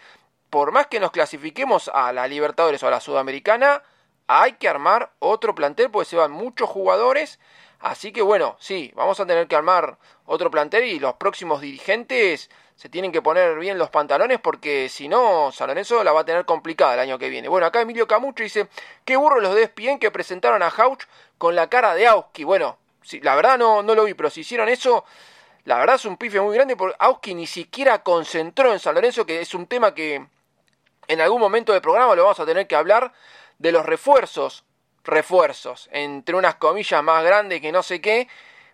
[0.51, 3.81] por más que nos clasifiquemos a la Libertadores o a la Sudamericana,
[4.27, 7.39] hay que armar otro plantel porque se van muchos jugadores.
[7.79, 9.97] Así que bueno, sí, vamos a tener que armar
[10.27, 15.07] otro plantel y los próximos dirigentes se tienen que poner bien los pantalones porque si
[15.07, 17.47] no, San Lorenzo la va a tener complicada el año que viene.
[17.47, 18.67] Bueno, acá Emilio Camucho dice,
[19.03, 21.05] qué burro los de ESPN que presentaron a Hauch
[21.39, 22.43] con la cara de Auski.
[22.43, 25.05] Bueno, sí, la verdad no, no lo vi, pero si hicieron eso,
[25.65, 29.25] la verdad es un pife muy grande porque Auski ni siquiera concentró en San Lorenzo,
[29.25, 30.25] que es un tema que
[31.07, 33.11] en algún momento del programa lo vamos a tener que hablar,
[33.59, 34.63] de los refuerzos,
[35.03, 38.27] refuerzos, entre unas comillas más grandes que no sé qué,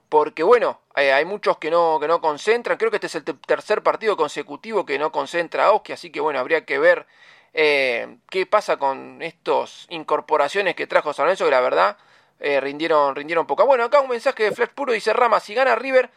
[0.07, 3.23] porque bueno, eh, hay muchos que no, que no concentran, creo que este es el
[3.23, 7.05] tercer partido consecutivo que no concentra a así que bueno, habría que ver
[7.53, 11.97] eh, qué pasa con estas incorporaciones que trajo San Lorenzo, que la verdad
[12.39, 13.65] eh, rindieron, rindieron poco.
[13.65, 16.09] Bueno, acá un mensaje de Flash Puro dice Rama, si gana River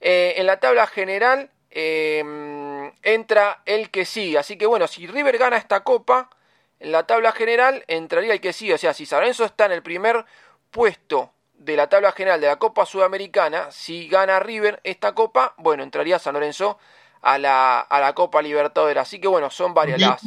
[0.00, 4.38] eh, en la tabla general eh, entra el que sigue.
[4.38, 6.30] Así que bueno, si River gana esta copa,
[6.78, 8.74] en la tabla general entraría el que sigue.
[8.74, 10.24] O sea, si San Lorenzo está en el primer
[10.70, 15.82] puesto de la tabla general de la Copa Sudamericana, si gana River esta copa, bueno,
[15.82, 16.78] entraría San Lorenzo
[17.22, 18.98] a la, a la Copa Libertadores.
[18.98, 20.22] Así que bueno, son varias las...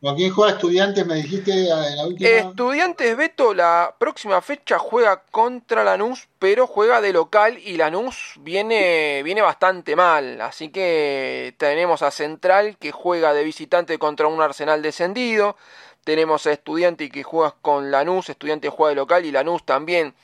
[0.00, 1.06] ¿Con quién juega Estudiantes?
[1.06, 2.30] Me dijiste en la última.
[2.30, 9.22] Estudiantes Beto, la próxima fecha juega contra Lanús, pero juega de local y Lanús viene,
[9.22, 10.40] viene bastante mal.
[10.40, 15.56] Así que tenemos a Central que juega de visitante contra un Arsenal descendido.
[16.02, 20.14] Tenemos a Estudiante que juega con Lanús, Estudiante juega de local y Lanús también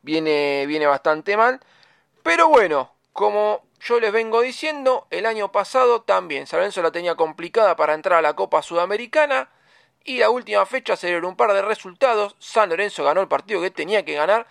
[0.00, 1.60] viene, viene bastante mal.
[2.22, 7.14] Pero bueno, como yo les vengo diciendo, el año pasado también San Lorenzo la tenía
[7.14, 9.48] complicada para entrar a la Copa Sudamericana
[10.04, 12.36] y la última fecha se dieron un par de resultados.
[12.38, 14.46] San Lorenzo ganó el partido que tenía que ganar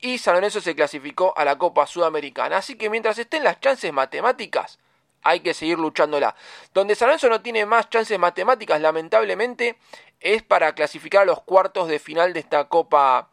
[0.00, 2.58] y San Lorenzo se clasificó a la Copa Sudamericana.
[2.58, 4.78] Así que mientras estén las chances matemáticas,
[5.22, 6.36] hay que seguir luchándola.
[6.72, 9.78] Donde San Lorenzo no tiene más chances matemáticas, lamentablemente,
[10.20, 13.28] es para clasificar a los cuartos de final de esta Copa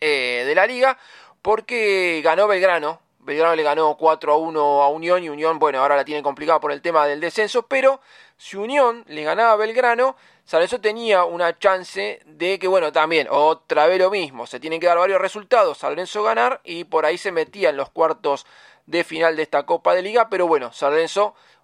[0.00, 0.98] eh, de la Liga,
[1.42, 5.96] porque ganó Belgrano Belgrano le ganó 4 a 1 a Unión y Unión, bueno, ahora
[5.96, 8.00] la tiene complicada por el tema del descenso, pero
[8.36, 10.14] si Unión le ganaba a Belgrano,
[10.44, 14.86] San tenía una chance de que, bueno, también, otra vez lo mismo, se tienen que
[14.86, 18.44] dar varios resultados, San ganar y por ahí se metía en los cuartos
[18.84, 20.92] de final de esta Copa de Liga, pero bueno, San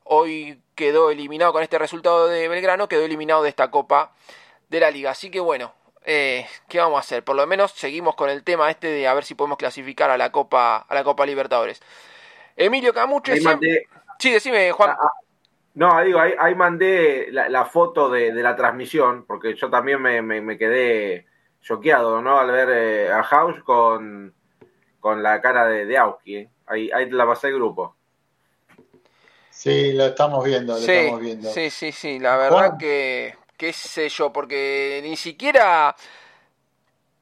[0.04, 4.14] hoy quedó eliminado con este resultado de Belgrano, quedó eliminado de esta Copa
[4.70, 7.22] de la Liga, así que bueno, eh, ¿qué vamos a hacer?
[7.24, 10.16] Por lo menos seguimos con el tema este de a ver si podemos clasificar a
[10.16, 11.82] la Copa, a la Copa Libertadores.
[12.56, 13.32] Emilio Camucho.
[14.18, 14.90] Sí, decime, Juan.
[14.90, 15.12] Ah, ah.
[15.74, 21.26] no, digo, ahí, mandé la, foto de, la transmisión, porque yo también me, quedé
[21.62, 22.38] choqueado, ¿no?
[22.38, 24.34] Al ver eh, a House con,
[24.98, 26.36] con la cara de, de Auski.
[26.36, 26.50] ¿eh?
[26.66, 27.96] Ahí, ahí la pasé el grupo.
[29.50, 31.50] Sí, lo estamos viendo, lo estamos viendo.
[31.50, 35.94] Sí, sí, sí, la verdad que qué sé yo, porque ni siquiera...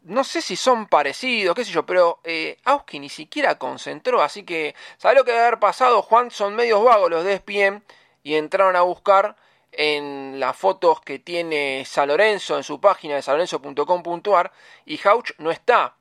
[0.05, 4.45] No sé si son parecidos, qué sé yo, pero eh, Auski ni siquiera concentró, así
[4.45, 6.01] que, ¿sabes lo que debe haber pasado?
[6.01, 7.83] Juan, son medios vagos los de ESPN
[8.23, 9.35] y entraron a buscar
[9.73, 14.53] en las fotos que tiene San Lorenzo en su página de sanlorenzo.com.ar
[14.87, 15.97] y Hauch no está.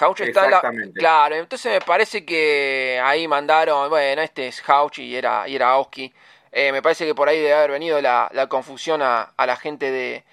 [0.00, 0.62] Hauch está en la...
[0.94, 5.70] Claro, entonces me parece que ahí mandaron, bueno, este es Hauch y era, y era
[5.72, 6.12] Auski.
[6.52, 10.24] Eh, me parece que por ahí debe haber venido la, confusión a, la gente de,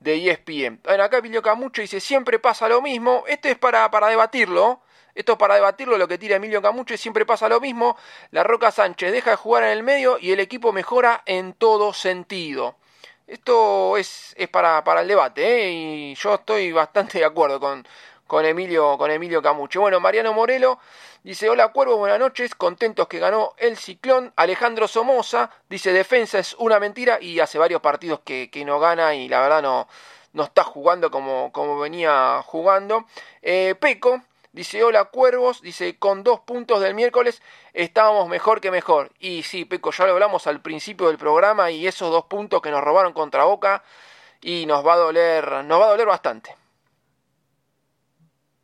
[0.00, 0.80] de ESPN.
[0.82, 3.24] Bueno, acá Emilio Camucho dice, siempre pasa lo mismo.
[3.28, 4.80] Esto es para, para debatirlo.
[5.14, 7.96] Esto es para debatirlo, lo que tira Emilio Camucho y siempre pasa lo mismo.
[8.30, 11.92] La Roca Sánchez deja de jugar en el medio y el equipo mejora en todo
[11.92, 12.76] sentido.
[13.26, 15.70] Esto es, es para, para el debate, ¿eh?
[15.70, 17.86] y yo estoy bastante de acuerdo con,
[18.30, 19.80] con Emilio, con Emilio Camucho.
[19.80, 20.78] Bueno, Mariano Morelo
[21.24, 24.32] dice, hola Cuervo, buenas noches, contentos que ganó el Ciclón.
[24.36, 29.28] Alejandro Somoza dice, defensa es una mentira y hace varios partidos que, no gana y
[29.28, 29.88] la verdad no,
[30.32, 33.04] no está jugando como, como venía jugando.
[33.42, 34.22] Eh, Peco
[34.52, 39.10] dice, hola Cuervos, dice, con dos puntos del miércoles estábamos mejor que mejor.
[39.18, 42.70] Y sí, Peco, ya lo hablamos al principio del programa y esos dos puntos que
[42.70, 43.82] nos robaron contra Boca
[44.40, 46.59] y nos va a doler, nos va a doler bastante.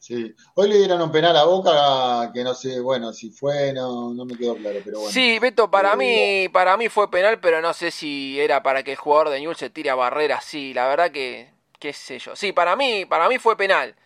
[0.06, 0.32] Sí.
[0.54, 4.24] Hoy le dieron un penal a Boca que no sé, bueno, si fue, no, no
[4.24, 5.12] me quedó claro, pero bueno.
[5.12, 8.92] Sí, Beto, para mí, para mí fue penal, pero no sé si era para que
[8.92, 11.50] el jugador de Newell se tire a barrera, sí, la verdad que,
[11.80, 12.36] qué sé yo.
[12.36, 13.96] Sí, para mí, para mí fue penal.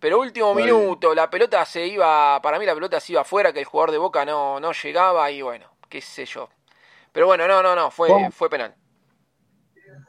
[0.00, 3.60] Pero último minuto, la pelota se iba, para mí la pelota se iba afuera, que
[3.60, 6.48] el jugador de Boca no, no llegaba y bueno, qué sé yo.
[7.12, 8.74] Pero bueno, no, no, no, fue, fue penal.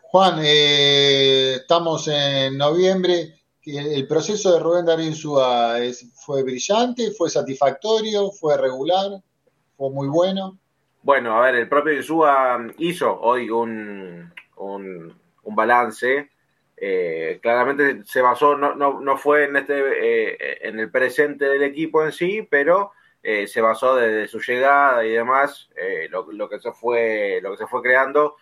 [0.04, 5.78] Juan, eh, estamos en noviembre el proceso de Rubén Darío Insúa
[6.14, 9.22] fue brillante, fue satisfactorio, fue regular,
[9.76, 10.58] fue muy bueno.
[11.02, 15.16] Bueno, a ver, el propio Insúa hizo hoy un, un,
[15.56, 16.30] balance.
[16.78, 21.64] Eh, claramente se basó, no, no, no fue en, este, eh, en el presente del
[21.64, 22.92] equipo en sí, pero
[23.24, 25.70] eh, se basó desde su llegada y demás,
[26.10, 28.36] lo, lo, que se fue, lo que se fue creando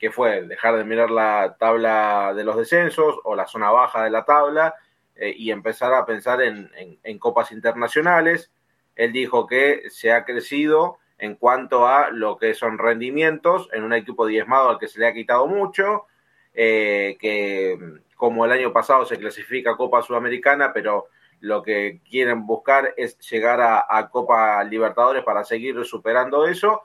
[0.00, 4.10] que fue dejar de mirar la tabla de los descensos o la zona baja de
[4.10, 4.74] la tabla
[5.14, 6.70] eh, y empezar a pensar en,
[7.18, 8.50] copas internacionales.
[8.96, 13.92] Él dijo que se ha crecido en cuanto a lo que son rendimientos en un
[13.92, 16.06] equipo diezmado al que se le ha quitado mucho,
[16.54, 17.78] eh, que
[18.16, 21.08] como el año pasado se clasifica a Copa Sudamericana, pero
[21.40, 26.82] lo que quieren buscar es llegar a Copa Libertadores para seguir superando eso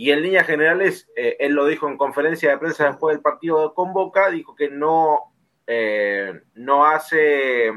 [0.00, 3.74] y en líneas generales, eh, él lo dijo en conferencia de prensa después del partido
[3.74, 5.34] con Boca, dijo que no,
[5.66, 7.70] eh, no hace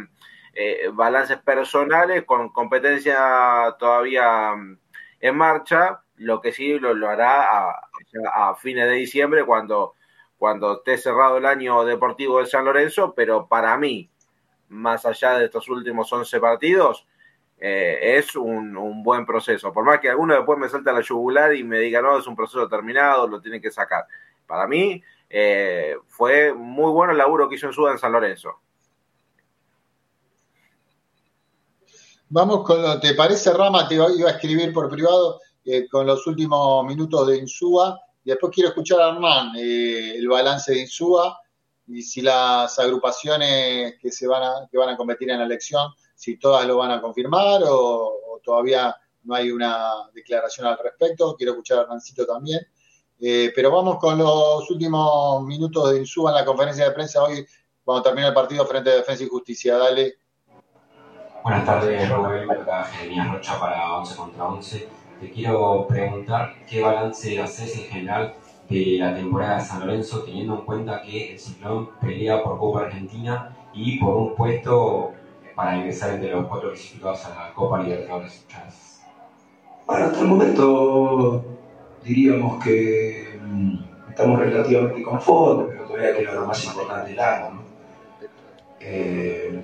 [0.53, 4.79] eh, balances personales con competencia todavía mm,
[5.19, 7.89] en marcha, lo que sí lo, hará a,
[8.33, 9.95] a, fines de diciembre cuando,
[10.37, 14.09] cuando esté cerrado el año deportivo de San Lorenzo, pero para mí,
[14.69, 17.05] más allá de estos últimos 11 partidos,
[17.65, 19.71] eh, es un, buen proceso.
[19.71, 22.27] Por más que alguno después me salte a la yugular y me diga, no, es
[22.27, 24.05] un proceso terminado, lo tienen que sacar.
[24.45, 28.59] Para mí, eh, fue muy bueno el laburo que hizo Insúa en San Lorenzo.
[32.27, 33.87] Vamos con lo, ¿te parece, Rama?
[33.87, 37.97] Te iba a escribir por privado eh, con los últimos minutos de Insúa.
[38.25, 41.39] Después quiero escuchar a Hernán el balance de Insúa
[41.87, 45.93] y si las agrupaciones que se van a, que van a competir en la elección,
[46.23, 51.35] si todas lo van a confirmar o, o todavía no hay una declaración al respecto.
[51.35, 52.65] Quiero escuchar a Hernancito también.
[53.19, 57.45] Eh, pero vamos con los últimos minutos de Insúa en la conferencia de prensa hoy,
[57.83, 59.77] cuando termina el partido frente a Defensa y Justicia.
[59.77, 60.13] Dale.
[61.43, 62.49] Buenas tardes, Rubén.
[62.49, 64.89] Acá Jeremías Rocha para 11 contra 11.
[65.19, 68.33] Te quiero preguntar qué balance haces en general
[68.69, 72.83] de la temporada de San Lorenzo, teniendo en cuenta que el Ciclón pelea por Copa
[72.83, 75.13] Argentina y por un puesto
[75.55, 78.45] para ingresar entre los cuatro clasificados a la Copa Libertadores.
[79.85, 81.45] Bueno, hasta el momento
[82.03, 87.49] diríamos que mm, estamos relativamente conformes, pero todavía queda lo más importante del año.
[87.51, 87.63] ¿no?
[88.79, 89.63] Eh,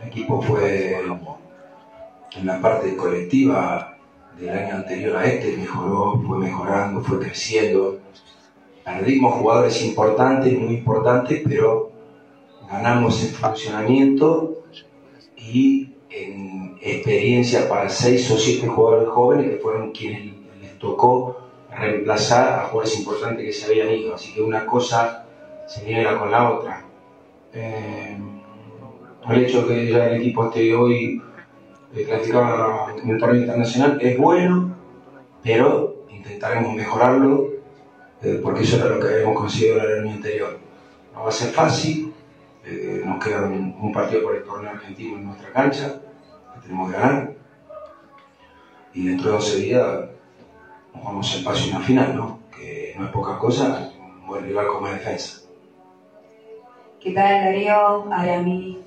[0.00, 3.96] el equipo fue en la parte colectiva
[4.38, 7.98] del año anterior a este, mejoró, fue mejorando, fue creciendo.
[8.84, 11.90] Perdimos jugadores importantes, muy importantes, pero
[12.70, 14.47] ganamos en funcionamiento
[15.52, 21.36] y en experiencia para seis o siete jugadores jóvenes que fueron quienes les tocó
[21.70, 24.14] reemplazar a jugadores importantes que se habían ido.
[24.14, 25.26] Así que una cosa
[25.66, 26.84] se viene con la otra.
[27.52, 28.18] Eh,
[29.28, 31.22] el hecho de que ya el equipo esté hoy
[31.94, 34.76] eh, clasificado en el torneo internacional es bueno,
[35.42, 37.48] pero intentaremos mejorarlo
[38.22, 40.58] eh, porque eso era lo que habíamos conseguido en el año anterior.
[41.14, 42.07] No va a ser fácil,
[42.70, 46.00] eh, nos queda un, partido por el torneo argentino en nuestra cancha,
[46.54, 47.32] que tenemos que ganar,
[48.92, 49.98] y dentro de 12 días
[50.94, 52.38] nos vamos al paso una final, ¿no?
[52.54, 55.42] que no es poca cosa, un buen rival como defensa.
[57.00, 58.12] ¿Qué tal, Darío?
[58.12, 58.82] Arami.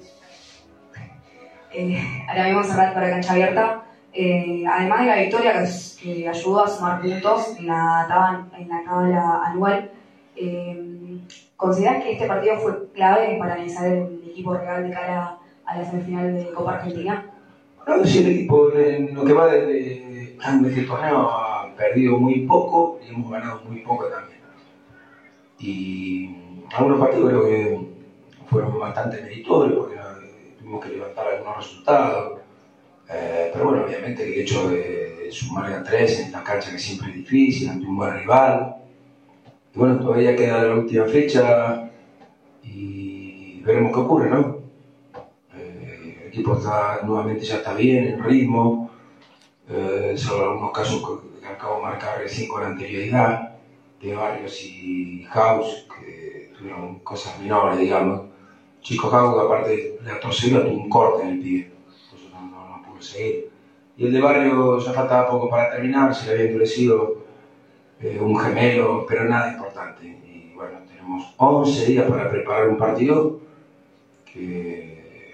[1.74, 3.84] Eh, Arami Monserrat para cancha abierta.
[4.14, 5.70] Eh, además de la victoria que,
[6.04, 9.92] que, ayudó a sumar puntos en la, tabla, en la tabla anual,
[10.36, 11.18] eh,
[11.62, 15.86] ¿consideras que este partido fue clave para analizar el equipo real de cara a la
[15.86, 17.32] semifinal de Copa Argentina?
[17.88, 22.18] No, sí, el equipo en lo que va de, de, de este torneo ha perdido
[22.18, 24.40] muy poco y hemos ganado muy poco también.
[25.60, 26.36] Y
[26.74, 27.80] algunos partidos creo que
[28.48, 30.00] fueron bastante meritorios porque
[30.58, 32.40] tuvimos que levantar algunos resultados.
[33.08, 37.10] Eh, pero bueno, obviamente el hecho de, sumar a tres en la cancha que siempre
[37.10, 38.81] es difícil, ante un buen rival.
[39.74, 41.90] Bueno, todavía queda la última fecha
[42.64, 44.60] y veremos qué ocurre, ¿no?
[45.56, 48.92] Eh, el equipo está, nuevamente ya está bien, en ritmo,
[49.70, 51.02] eh, solo algunos casos
[51.42, 53.56] que, acabo de marcar recién con anterioridad,
[54.02, 58.22] de Barrios y House, que tuvieron cosas menores, digamos.
[58.82, 59.70] Chico House, aparte
[60.02, 61.72] de la torcida, tuvo un corte en el pie
[63.02, 63.52] seguir.
[63.98, 67.21] Y el de barrio ya faltaba poco para terminar, se le había endurecido
[68.02, 70.06] eh, un gemelo, pero nada importante.
[70.06, 73.40] Y bueno, tenemos 11 días para preparar un partido
[74.26, 75.34] que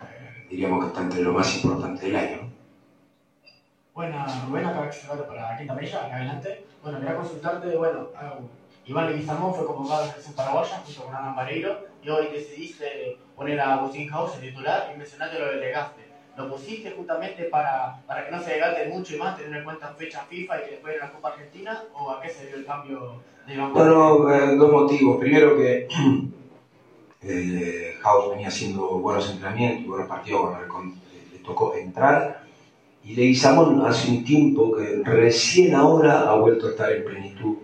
[0.00, 2.50] eh, diríamos que está entre lo más importante del año.
[3.94, 4.90] Bueno, Rubén, acá
[5.28, 6.64] para Quinta Amarilla, acá adelante.
[6.82, 8.08] Bueno, quería consultarte, bueno,
[8.86, 13.18] Iván Leguizamón fue convocado a la selección paraguaya junto con Ana Mareiro y hoy decidiste
[13.34, 16.05] poner a Agustín House en titular y mencionaste lo delegaste
[16.36, 19.94] lo pusiste justamente para, para que no se desgaste mucho y más, tener en cuenta
[19.94, 21.82] fecha FIFA y que después de la Copa Argentina?
[21.94, 23.72] ¿O a qué se dio el cambio de Iván?
[23.72, 25.18] Bueno, eh, dos motivos.
[25.18, 25.88] Primero que
[27.22, 30.56] eh, House venía haciendo buenos entrenamientos, buenos partidos
[31.32, 32.44] le tocó entrar.
[33.02, 37.56] Y Leguizamón hace un tiempo que recién ahora ha vuelto a estar en plenitud.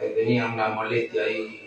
[0.00, 1.61] Eh, tenía una molestia ahí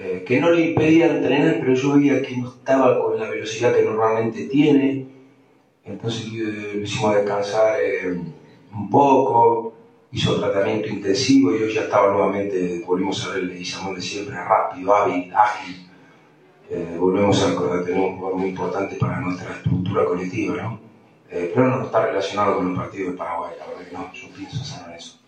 [0.00, 3.74] eh, que no le impedía entrenar, pero yo veía que no estaba con la velocidad
[3.74, 5.08] que normalmente tiene.
[5.84, 8.16] Entonces eh, lo hicimos descansar eh,
[8.72, 9.74] un poco,
[10.12, 14.36] hizo tratamiento intensivo y hoy ya estaba nuevamente, volvimos a ver el Isamón de siempre,
[14.36, 15.84] rápido, hábil, ágil.
[16.96, 20.80] Volvemos a tener un jugador muy importante para nuestra estructura colectiva, ¿no?
[21.28, 24.84] pero no está relacionado con los partidos de Paraguay, la verdad que no, yo pienso
[24.86, 25.18] en eso.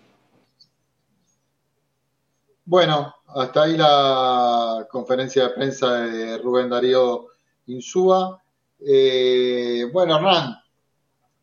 [2.67, 7.27] Bueno, hasta ahí la conferencia de prensa de Rubén Darío
[7.67, 8.43] Insúa.
[8.81, 10.57] Eh, bueno, Hernán,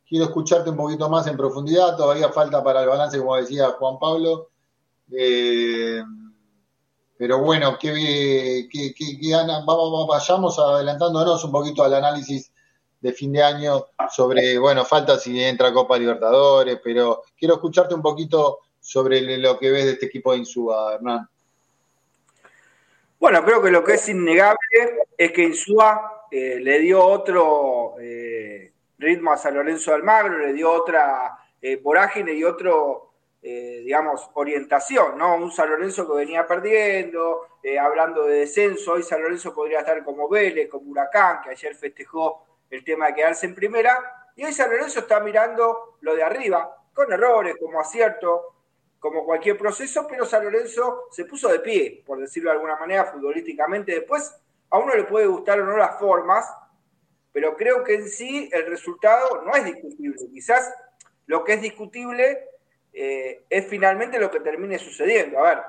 [0.07, 1.95] quiero escucharte un poquito más en profundidad.
[1.95, 4.49] Todavía falta para el balance, como decía Juan Pablo.
[5.11, 6.03] Eh,
[7.17, 8.67] pero bueno, que,
[9.65, 12.51] vamos, vayamos adelantándonos un poquito al análisis
[12.99, 18.01] de fin de año sobre, bueno, falta si entra Copa Libertadores, pero quiero escucharte un
[18.01, 21.27] poquito sobre lo que ves de este equipo de Insúa, Hernán.
[23.19, 24.57] Bueno, creo que lo que es innegable
[25.17, 30.53] es que Insúa eh, le dio otro eh, ritmo a San Lorenzo de Almagro, le
[30.53, 35.35] dio otra eh, vorágine y otro, eh, digamos, orientación, ¿no?
[35.35, 37.47] Un San Lorenzo que venía perdiendo,
[37.81, 42.45] hablando de descenso, hoy San Lorenzo podría estar como Vélez, como Huracán, que ayer festejó
[42.69, 46.77] el tema de quedarse en primera, y hoy San Lorenzo está mirando lo de arriba,
[46.93, 48.56] con errores, como acierto,
[48.99, 53.05] como cualquier proceso, pero San Lorenzo se puso de pie, por decirlo de alguna manera,
[53.05, 53.93] futbolísticamente.
[53.93, 54.35] Después,
[54.69, 56.45] a uno le puede gustar o no las formas,
[57.31, 60.17] pero creo que en sí el resultado no es discutible.
[60.33, 60.73] Quizás
[61.27, 62.45] lo que es discutible
[62.93, 65.39] eh, es finalmente lo que termine sucediendo.
[65.39, 65.59] A ver,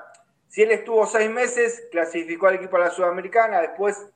[0.48, 4.06] si él estuvo seis meses, clasificó al equipo a la Sudamericana, después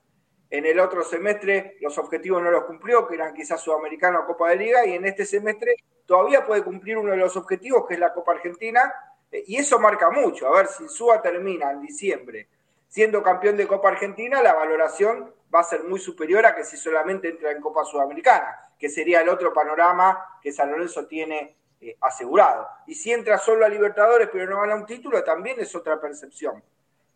[0.53, 4.49] en el otro semestre los objetivos no los cumplió, que eran quizás Sudamericana o Copa
[4.49, 5.75] de Liga, y en este semestre
[6.05, 8.93] todavía puede cumplir uno de los objetivos, que es la Copa Argentina,
[9.31, 10.47] eh, y eso marca mucho.
[10.47, 12.47] A ver, si Suba termina en diciembre
[12.87, 16.77] siendo campeón de Copa Argentina, la valoración va a ser muy superior a que si
[16.77, 21.97] solamente entra en Copa Sudamericana, que sería el otro panorama que San Lorenzo tiene eh,
[21.99, 22.67] asegurado.
[22.85, 26.63] Y si entra solo a Libertadores pero no gana un título, también es otra percepción.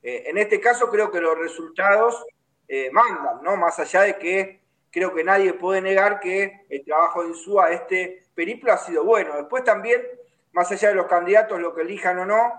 [0.01, 2.25] Eh, en este caso creo que los resultados
[2.67, 3.55] eh, mandan, ¿no?
[3.57, 4.61] Más allá de que
[4.91, 9.35] creo que nadie puede negar que el trabajo de Insúa, este periplo, ha sido bueno.
[9.35, 10.01] Después también,
[10.51, 12.53] más allá de los candidatos, lo que elijan o no,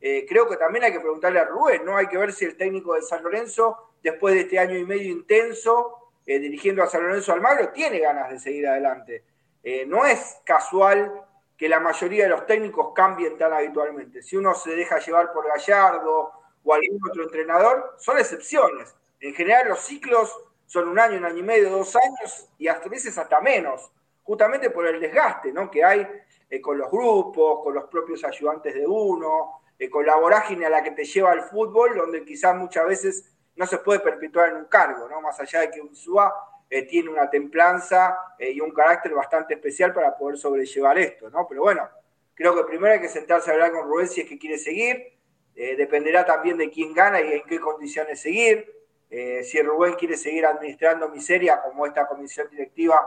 [0.00, 1.96] eh, creo que también hay que preguntarle a Rubén, ¿no?
[1.96, 5.10] Hay que ver si el técnico de San Lorenzo, después de este año y medio
[5.10, 9.24] intenso, eh, dirigiendo a San Lorenzo Almagro, tiene ganas de seguir adelante.
[9.62, 11.12] Eh, no es casual
[11.56, 14.22] que la mayoría de los técnicos cambien tan habitualmente.
[14.22, 16.32] Si uno se deja llevar por Gallardo
[16.64, 18.94] o algún otro entrenador, son excepciones.
[19.22, 22.88] En general los ciclos son un año, un año y medio, dos años y hasta
[22.88, 23.92] veces hasta menos,
[24.24, 25.70] justamente por el desgaste ¿no?
[25.70, 26.06] que hay
[26.50, 30.70] eh, con los grupos, con los propios ayudantes de uno, eh, con la vorágine a
[30.70, 34.56] la que te lleva el fútbol, donde quizás muchas veces no se puede perpetuar en
[34.56, 35.20] un cargo, ¿no?
[35.20, 36.32] más allá de que un SUA
[36.68, 41.46] eh, tiene una templanza eh, y un carácter bastante especial para poder sobrellevar esto, ¿no?
[41.48, 41.88] Pero bueno,
[42.34, 45.12] creo que primero hay que sentarse a hablar con Rubén si es que quiere seguir,
[45.54, 48.81] dependerá también de quién gana y en qué condiciones seguir,
[49.14, 52.98] eh, si Rubén quiere seguir administrando miseria como esta comisión directiva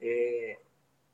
[0.00, 0.58] eh,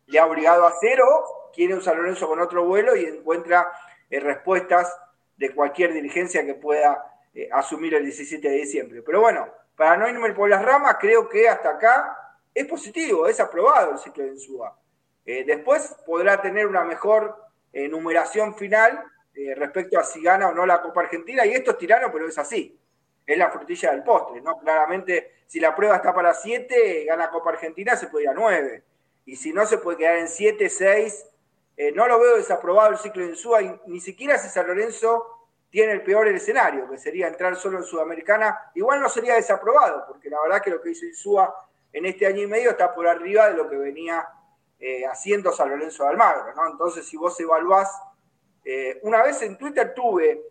[0.06, 3.70] le ha obligado a hacer o quiere un San Lorenzo con otro vuelo y encuentra
[4.08, 4.90] eh, respuestas
[5.36, 7.04] de cualquier dirigencia que pueda
[7.52, 9.02] asumir el 17 de diciembre.
[9.02, 9.46] Pero bueno,
[9.76, 12.16] para no irme por las ramas, creo que hasta acá
[12.54, 14.76] es positivo, es aprobado el ciclo de Insúa.
[15.24, 17.36] después podrá tener una mejor
[17.72, 19.04] numeración final
[19.54, 22.38] respecto a si gana o no la Copa Argentina, y esto es tirano, pero es
[22.38, 22.76] así
[23.28, 24.58] es la frutilla del postre, ¿no?
[24.58, 28.82] Claramente, si la prueba está para 7, gana Copa Argentina, se puede ir a 9.
[29.26, 31.26] Y si no, se puede quedar en 7, 6.
[31.76, 35.92] Eh, no lo veo desaprobado el ciclo de Insúa, ni siquiera si San Lorenzo tiene
[35.92, 38.70] el peor escenario, que sería entrar solo en Sudamericana.
[38.74, 41.54] Igual no sería desaprobado, porque la verdad que lo que hizo Insúa
[41.92, 44.26] en este año y medio está por arriba de lo que venía
[44.80, 46.66] eh, haciendo San Lorenzo de Almagro, ¿no?
[46.70, 47.94] Entonces, si vos evaluás,
[48.64, 50.44] eh, una vez en Twitter tuve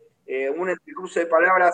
[0.57, 1.73] un entrecruce de palabras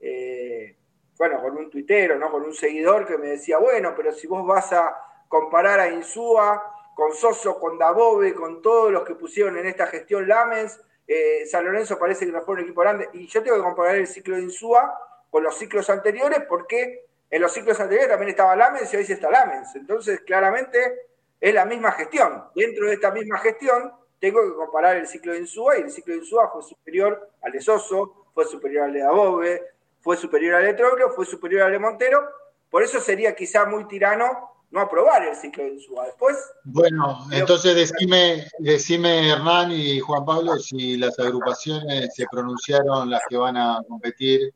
[0.00, 0.76] eh,
[1.16, 2.30] bueno, con un tuitero, ¿no?
[2.30, 4.96] con un seguidor que me decía, bueno, pero si vos vas a
[5.28, 6.62] comparar a Insúa
[6.94, 11.64] con Soso, con Dabove, con todos los que pusieron en esta gestión Lamens, eh, San
[11.64, 14.36] Lorenzo parece que no fue un equipo grande, y yo tengo que comparar el ciclo
[14.36, 14.98] de Insúa
[15.30, 19.12] con los ciclos anteriores, porque en los ciclos anteriores también estaba Lamens y hoy sí
[19.12, 19.74] está Lamens.
[19.76, 21.08] Entonces, claramente
[21.40, 22.44] es la misma gestión.
[22.54, 26.14] Dentro de esta misma gestión, tengo que comparar el ciclo de Insúa, y el ciclo
[26.14, 29.62] de Insúa fue superior al de Soso, fue superior al de Dabove,
[30.00, 32.28] fue superior al de Troglio, fue superior al de Montero,
[32.70, 36.06] por eso sería quizá muy tirano no aprobar el ciclo de Insúa.
[36.06, 36.36] Después.
[36.64, 43.36] Bueno, entonces decime, decime Hernán y Juan Pablo si las agrupaciones se pronunciaron, las que
[43.36, 44.54] van a competir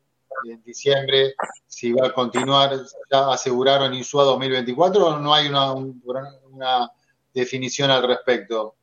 [0.49, 1.35] en diciembre,
[1.67, 2.71] si va a continuar,
[3.11, 6.91] ya aseguraron Insúa 2024 o no hay una, una
[7.33, 8.75] definición al respecto.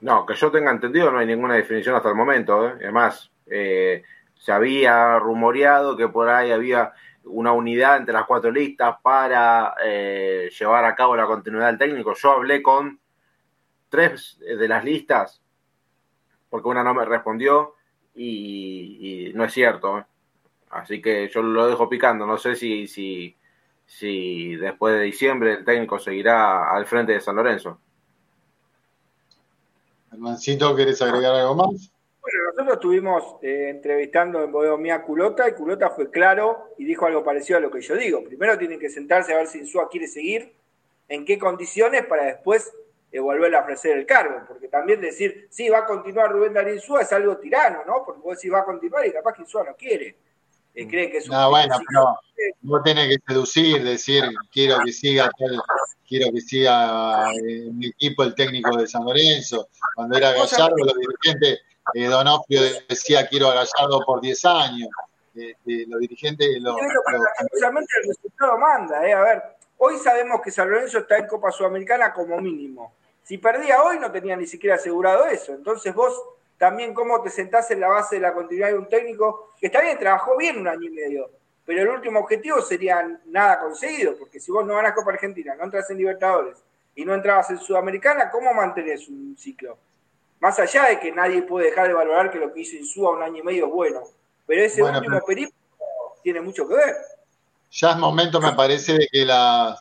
[0.00, 2.66] No, que yo tenga entendido, no hay ninguna definición hasta el momento.
[2.66, 2.72] ¿eh?
[2.80, 4.02] Además, eh,
[4.40, 6.92] se había rumoreado que por ahí había
[7.24, 12.14] una unidad entre las cuatro listas para eh, llevar a cabo la continuidad del técnico.
[12.14, 12.98] Yo hablé con
[13.90, 15.42] tres de las listas,
[16.48, 17.74] porque una no me respondió
[18.14, 19.98] y, no es cierto.
[19.98, 20.04] ¿eh?
[20.70, 22.26] Así que yo lo dejo picando.
[22.26, 23.36] No sé si, si,
[23.84, 27.78] si después de diciembre el técnico seguirá al frente de San Lorenzo.
[30.10, 31.92] Hermancito, ¿quieres agregar algo más?
[32.60, 37.24] Nosotros estuvimos eh, entrevistando en Bodomía a Culota y Culota fue claro y dijo algo
[37.24, 38.22] parecido a lo que yo digo.
[38.22, 40.52] Primero tienen que sentarse a ver si Insúa quiere seguir,
[41.08, 42.70] en qué condiciones, para después
[43.10, 44.42] eh, volver a ofrecer el cargo.
[44.46, 48.04] Porque también decir, sí, va a continuar Rubén Darín Insúa es algo tirano, ¿no?
[48.04, 50.16] Porque vos decís va a continuar y capaz que Insúa no quiere.
[50.74, 51.34] eh, creen que es un...
[51.34, 52.18] No, bueno, pero
[52.60, 55.62] vos tenés que seducir, decir, quiero que siga tal,
[56.06, 59.68] quiero que siga eh, mi equipo el técnico de San Lorenzo.
[59.94, 61.60] Cuando era Gallardo, los dirigentes,
[61.94, 64.88] eh, Donofrio decía, quiero a Gallardo por 10 años.
[65.34, 66.48] Eh, eh, los dirigentes...
[66.60, 69.12] Los, el resultado manda, ¿eh?
[69.12, 69.42] A ver,
[69.78, 72.94] hoy sabemos que San Lorenzo está en Copa Sudamericana como mínimo.
[73.22, 75.52] Si perdía hoy no tenía ni siquiera asegurado eso.
[75.52, 76.20] Entonces vos
[76.60, 79.80] también cómo te sentás en la base de la continuidad de un técnico que está
[79.80, 81.30] bien, trabajó bien un año y medio,
[81.64, 85.64] pero el último objetivo sería nada conseguido, porque si vos no ganás Copa Argentina, no
[85.64, 86.58] entras en Libertadores
[86.94, 89.78] y no entrabas en Sudamericana, ¿cómo mantenés un ciclo?
[90.40, 93.22] Más allá de que nadie puede dejar de valorar que lo que hizo Insúa un
[93.22, 94.00] año y medio es bueno,
[94.46, 95.54] pero ese Bueno, último pero- periplo
[96.22, 96.94] tiene mucho que ver.
[97.70, 99.78] ya es momento, me parece, de que las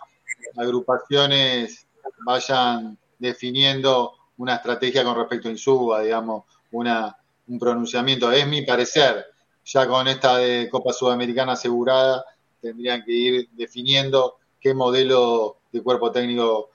[0.57, 1.85] agrupaciones
[2.25, 7.15] vayan definiendo una estrategia con respecto a Insúa, digamos, una,
[7.47, 8.31] un pronunciamiento.
[8.31, 9.25] Es mi parecer.
[9.65, 12.23] Ya con esta de Copa Sudamericana asegurada,
[12.61, 16.69] tendrían que ir definiendo qué modelo de cuerpo técnico,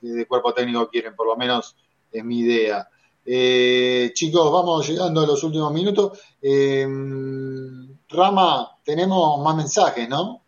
[0.00, 1.76] de cuerpo técnico quieren, por lo menos
[2.12, 2.88] es mi idea.
[3.30, 6.18] Eh, chicos, vamos llegando a los últimos minutos.
[6.40, 6.86] Eh,
[8.08, 10.40] Rama, tenemos más mensajes, ¿no?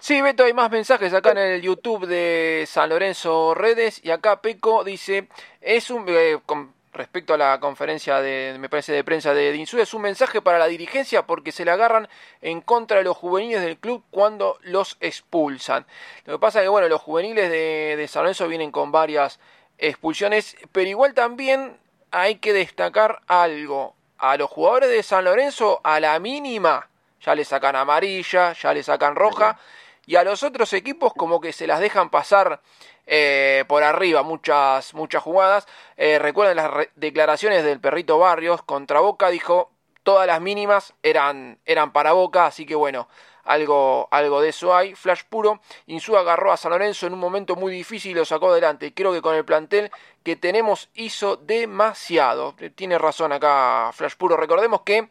[0.00, 4.42] Sí, Beto, hay más mensajes acá en el YouTube de San Lorenzo Redes y acá
[4.42, 5.28] Peco dice,
[5.60, 9.78] es un, eh, con respecto a la conferencia de, me parece, de prensa de Dinsu,
[9.78, 12.08] es un mensaje para la dirigencia porque se le agarran
[12.40, 15.86] en contra de los juveniles del club cuando los expulsan.
[16.24, 19.38] Lo que pasa es que, bueno, los juveniles de, de San Lorenzo vienen con varias
[19.78, 21.78] expulsiones, pero igual también
[22.10, 23.94] hay que destacar algo.
[24.18, 26.88] A los jugadores de San Lorenzo, a la mínima,
[27.20, 29.58] ya le sacan amarilla, ya le sacan roja,
[30.06, 32.60] y a los otros equipos como que se las dejan pasar
[33.06, 35.66] eh, por arriba muchas, muchas jugadas.
[35.96, 39.70] Eh, recuerden las re- declaraciones del perrito Barrios contra Boca, dijo
[40.02, 43.08] todas las mínimas eran, eran para Boca, así que bueno,
[43.44, 44.94] algo, algo de eso hay.
[44.94, 48.50] Flash puro, Insúa agarró a San Lorenzo en un momento muy difícil y lo sacó
[48.50, 48.94] adelante.
[48.94, 49.90] Creo que con el plantel
[50.22, 52.54] que tenemos hizo demasiado.
[52.74, 54.36] Tiene razón acá Flash puro.
[54.36, 55.08] Recordemos que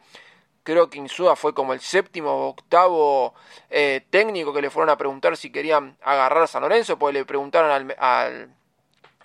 [0.62, 3.34] creo que Insúa fue como el séptimo o octavo
[3.70, 7.24] eh, técnico que le fueron a preguntar si querían agarrar a San Lorenzo, pues le
[7.24, 8.54] preguntaron al, al,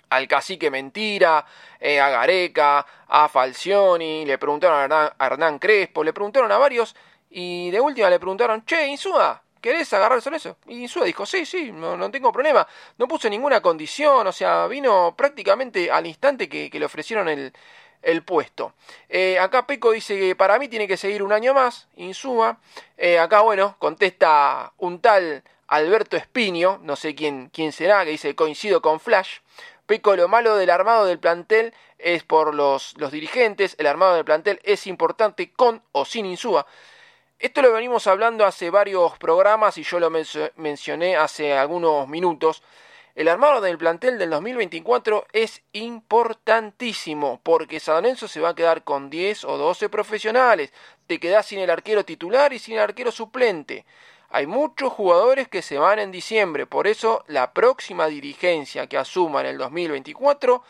[0.08, 1.44] al cacique Mentira,
[1.78, 6.58] eh, a Gareca, a Falcioni, le preguntaron a Hernán, a Hernán Crespo, le preguntaron a
[6.58, 6.96] varios
[7.30, 10.58] y de última le preguntaron, che, Insúa, ¿querés agarrar San Lorenzo?
[10.68, 12.64] Y Insúa dijo, sí, sí, no, tengo problema,
[12.98, 17.52] no puso ninguna condición, o sea, vino prácticamente al instante que, que le ofrecieron el,
[18.00, 18.74] el puesto.
[19.08, 22.58] Eh, acá Peco dice que para mí tiene que seguir un año más, Insúa.
[22.96, 28.36] Eh, acá, bueno, contesta un tal Alberto Espinio, no sé quién, quién será, que dice
[28.36, 29.38] coincido con Flash.
[29.86, 34.24] Peco, lo malo del armado del plantel es por los, los dirigentes, el armado del
[34.24, 36.66] plantel es importante con o sin Insúa.
[37.38, 42.62] Esto lo venimos hablando hace varios programas y yo lo mencio- mencioné hace algunos minutos.
[43.14, 48.84] El armado del plantel del 2024 es importantísimo porque San Lorenzo se va a quedar
[48.84, 50.72] con 10 o 12 profesionales.
[51.06, 53.84] Te quedás sin el arquero titular y sin el arquero suplente.
[54.30, 59.40] Hay muchos jugadores que se van en diciembre, por eso la próxima dirigencia que asuma
[59.42, 60.62] en el 2024,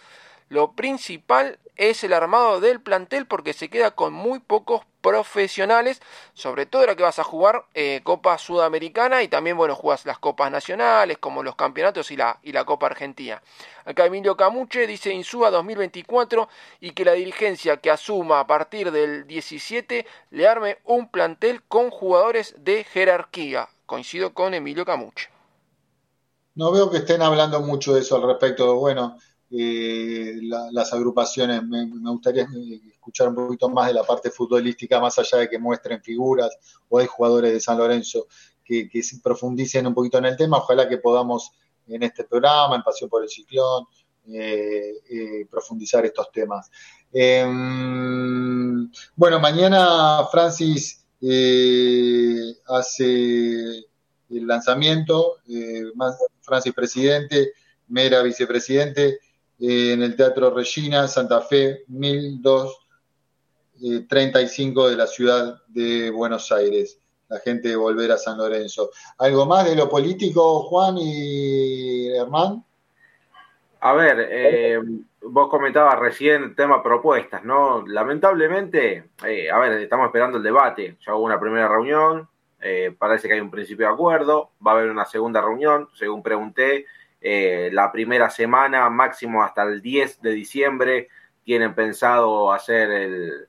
[0.48, 6.02] lo principal es el armado del plantel porque se queda con muy pocos profesionales,
[6.34, 10.18] sobre todo ahora que vas a jugar eh, Copa Sudamericana y también, bueno, jugas las
[10.18, 13.40] Copas Nacionales, como los campeonatos y la, y la Copa Argentina.
[13.84, 16.48] Acá Emilio Camuche dice Insúa 2024
[16.80, 21.90] y que la dirigencia que asuma a partir del 17 le arme un plantel con
[21.90, 23.68] jugadores de jerarquía.
[23.86, 25.28] Coincido con Emilio Camuche.
[26.56, 28.74] No veo que estén hablando mucho de eso al respecto.
[28.76, 29.18] Bueno,
[29.50, 32.46] eh, la- las agrupaciones, me, gustaría
[32.90, 36.56] escuchar un poquito más de la parte futbolística, más allá de que muestren figuras
[36.88, 38.26] o hay jugadores de San Lorenzo
[38.64, 38.90] que,
[39.22, 40.58] profundicen un poquito en el tema.
[40.58, 41.52] Ojalá que podamos
[41.86, 43.84] en este programa, en Pasión por el Ciclón,
[44.28, 46.68] eh, eh, profundizar estos temas.
[47.12, 47.44] Eh,
[49.14, 53.04] bueno, mañana Francis eh, hace
[54.28, 55.36] el lanzamiento,
[56.42, 57.52] Francis presidente,
[57.88, 59.20] Mera vicepresidente,
[59.60, 66.98] eh, en el Teatro Regina, Santa Fe, 1235 de la ciudad de Buenos Aires.
[67.28, 68.90] La gente de volver a San Lorenzo.
[69.18, 72.64] ¿Algo más de lo político, Juan y Hernán?
[73.80, 74.80] A ver, eh,
[75.22, 77.86] vos comentabas recién el tema propuestas, ¿no?
[77.86, 80.96] Lamentablemente, eh, a ver, estamos esperando el debate.
[81.06, 82.28] Ya hubo una primera reunión,
[82.60, 86.22] eh, parece que hay un principio de acuerdo, va a haber una segunda reunión, según
[86.22, 86.86] pregunté,
[87.28, 91.08] eh, la primera semana, máximo hasta el 10 de diciembre,
[91.42, 93.48] tienen pensado hacer el,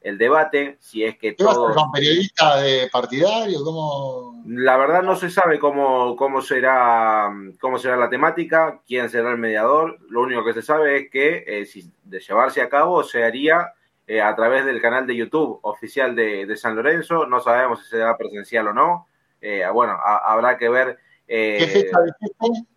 [0.00, 1.68] el debate, si es que ¿Qué vas a todo...
[1.68, 3.62] hacer con periodistas de partidario?
[3.62, 4.42] ¿Cómo?
[4.46, 9.38] La verdad no se sabe cómo, cómo, será, cómo será la temática, quién será el
[9.38, 9.98] mediador.
[10.08, 13.72] Lo único que se sabe es que eh, si de llevarse a cabo se haría
[14.08, 17.24] eh, a través del canal de YouTube oficial de, de, San Lorenzo.
[17.26, 19.06] No sabemos si será presencial o no.
[19.40, 20.98] Eh, bueno, a, habrá que ver.
[21.28, 22.71] Eh, ¿Qué fecha dijiste?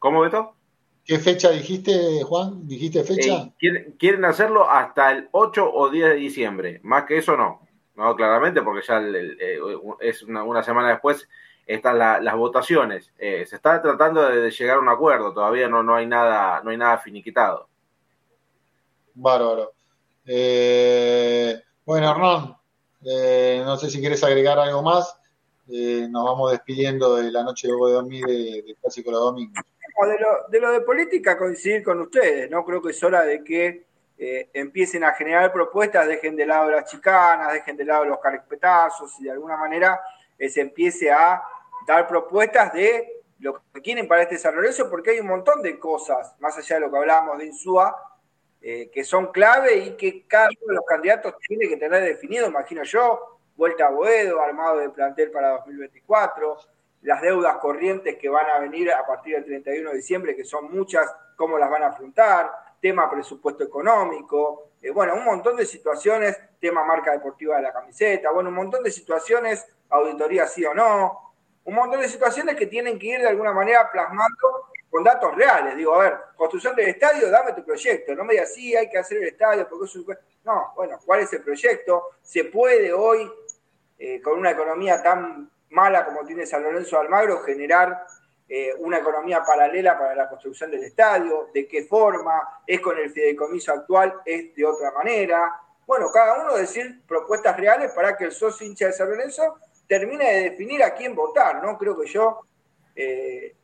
[0.00, 0.54] ¿Cómo, Beto?
[1.04, 2.66] ¿Qué fecha dijiste, Juan?
[2.66, 3.50] ¿Dijiste fecha?
[3.58, 6.80] Quieren, quieren hacerlo hasta el 8 o 10 de diciembre.
[6.82, 7.60] Más que eso, no.
[7.96, 9.58] No, claramente, porque ya el, el, eh,
[10.00, 11.28] es una, una, semana después
[11.66, 13.12] están la, las votaciones.
[13.18, 16.70] Eh, se está tratando de, llegar a un acuerdo, todavía no, no hay nada, no
[16.70, 17.68] hay nada finiquitado.
[19.12, 19.72] Bárbaro.
[20.24, 22.56] Eh, bueno, Hernán,
[23.04, 25.14] eh, no sé si quieres agregar algo más.
[25.68, 29.62] Eh, nos vamos despidiendo de la noche de dormir de, de Clásico los Domingos.
[30.48, 32.64] De lo, de política, coincidir con ustedes, ¿no?
[32.64, 33.84] Creo que es hora de que
[34.18, 39.18] eh, empiecen a generar propuestas, dejen de lado las chicanas, dejen de lado los carpetazos
[39.20, 40.00] y de alguna manera
[40.38, 41.42] eh, se empiece a
[41.86, 46.34] dar propuestas de lo que quieren para este Lorenzo, porque hay un montón de cosas,
[46.40, 47.96] más allá de lo que hablábamos de Insúa,
[48.60, 52.46] eh, que son clave y que cada uno de los candidatos tiene que tener definido,
[52.46, 56.58] imagino yo, vuelta a Boedo, armado de plantel para 2024,
[57.02, 60.70] las deudas corrientes que van a venir a partir del 31 de diciembre, que son
[60.74, 61.06] muchas,
[61.36, 62.50] cómo las van a afrontar,
[62.80, 68.30] tema presupuesto económico, eh, bueno, un montón de situaciones, tema marca deportiva de la camiseta,
[68.30, 72.98] bueno, un montón de situaciones, auditoría sí o no, un montón de situaciones que tienen
[72.98, 75.76] que ir de alguna manera plasmando con datos reales.
[75.76, 78.14] Digo, a ver, construcción del estadio, dame tu proyecto.
[78.14, 80.06] No me digas, sí, hay que hacer el estadio, porque es un...
[80.44, 82.06] No, bueno, ¿cuál es el proyecto?
[82.22, 83.30] ¿Se puede hoy,
[83.98, 88.04] eh, con una economía tan mala como tiene San Lorenzo Almagro, generar
[88.48, 93.10] eh, una economía paralela para la construcción del estadio, de qué forma, es con el
[93.10, 95.60] fideicomiso actual, es de otra manera.
[95.86, 100.24] Bueno, cada uno decir propuestas reales para que el socio hincha de San Lorenzo termine
[100.32, 101.78] de definir a quién votar, ¿no?
[101.78, 102.40] Creo que yo,
[102.96, 103.54] eh,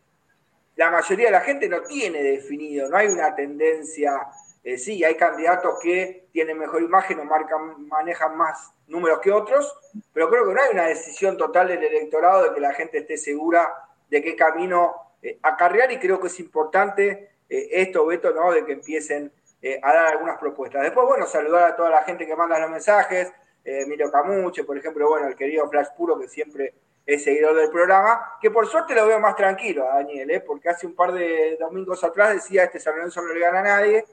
[0.76, 4.20] la mayoría de la gente no tiene definido, no hay una tendencia,
[4.66, 9.72] eh, sí, hay candidatos que tienen mejor imagen o marcan, manejan más números que otros,
[10.12, 13.16] pero creo que no hay una decisión total del electorado de que la gente esté
[13.16, 13.72] segura
[14.10, 18.50] de qué camino eh, acarrear y creo que es importante eh, esto, Beto, ¿no?
[18.50, 19.30] De que empiecen
[19.82, 20.82] a dar algunas propuestas.
[20.82, 23.32] Después, bueno, saludar a toda la gente que manda los mensajes,
[23.64, 26.74] Emilio Camuche, por ejemplo, bueno, el querido Flash Puro, que siempre
[27.06, 30.88] es seguidor del programa, que por suerte lo veo más tranquilo a Daniel, porque hace
[30.88, 34.04] un par de domingos atrás decía, este San no le gana a nadie,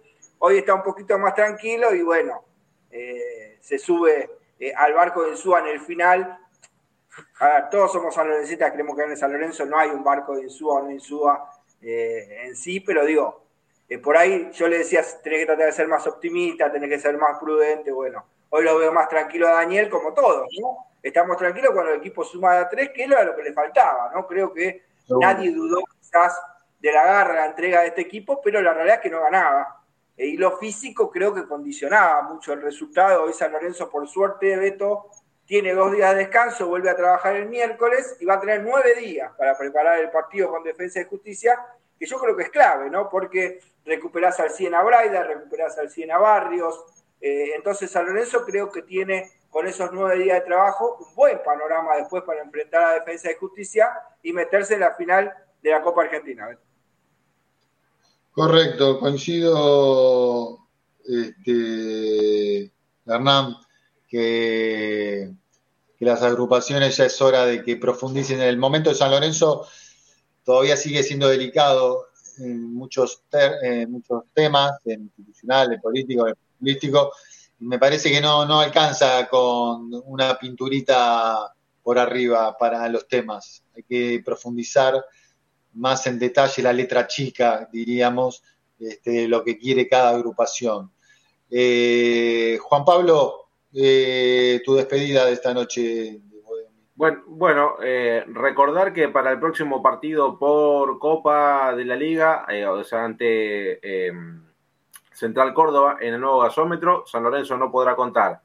[0.46, 2.44] hoy está un poquito más tranquilo y bueno,
[2.90, 4.30] se sube
[4.76, 6.38] al barco de Insúa en el final,
[7.40, 10.44] a ver, todos somos sanlorencistas, creemos que en San Lorenzo no hay un barco de
[10.44, 11.50] Insúa o no Insúa
[11.82, 13.46] eh, en sí, pero digo,
[13.88, 17.00] eh, por ahí yo le decía, tenés que tratar de ser más optimista, tenés que
[17.00, 20.88] ser más prudente, bueno, hoy lo veo más tranquilo a Daniel como todos, ¿no?
[21.02, 24.26] Estamos tranquilos cuando el equipo suma a tres, que era lo que le faltaba, ¿no?
[24.26, 26.42] Creo que nadie dudó quizás
[26.80, 29.83] de la garra, la entrega de este equipo, pero la realidad es que no ganaba.
[30.18, 33.24] Eh, y lo físico creo que condicionaba mucho el resultado.
[33.24, 35.10] Hoy San Lorenzo, por suerte, Beto,
[35.46, 38.96] tiene dos días de descanso, vuelve a trabajar el miércoles y va a tener nueve
[38.96, 41.60] días para preparar el partido con Defensa y Justicia,
[42.00, 43.10] que yo creo que es clave, ¿no?
[43.10, 46.86] Porque recuperás al 100 a Braida, recuperás al 100 a Barrios,
[47.20, 51.42] eh, entonces San Lorenzo creo que tiene con esos nueve días de trabajo un buen
[51.44, 53.92] panorama después para enfrentar a Defensa y Justicia
[54.22, 56.58] y meterse en la final de la Copa Argentina.
[58.34, 60.58] Correcto, coincido,
[61.06, 62.72] este,
[63.06, 63.58] Hernán,
[64.10, 65.32] que,
[66.00, 68.42] las agrupaciones ya es hora de que profundicen.
[68.42, 69.68] En el momento de San Lorenzo
[70.44, 72.08] todavía sigue siendo delicado
[72.40, 77.14] en muchos, ter, en muchos temas, en institucional, en político, en político.
[77.60, 81.54] Me parece que no, no alcanza con una pinturita
[81.84, 83.64] por arriba para los temas.
[83.76, 85.06] Hay que profundizar
[85.76, 88.44] más en detalle la letra chica, diríamos,
[88.80, 90.92] este, lo que quiere cada agrupación.
[91.50, 93.44] Eh, Juan Pablo,
[93.74, 96.22] eh, tu despedida de esta noche.
[96.96, 102.68] Bueno, bueno eh, recordar que para el próximo partido por Copa de la Liga, eh,
[102.68, 103.80] o sea, ante
[105.12, 108.42] Central Córdoba en el nuevo gasómetro, San Lorenzo no podrá contar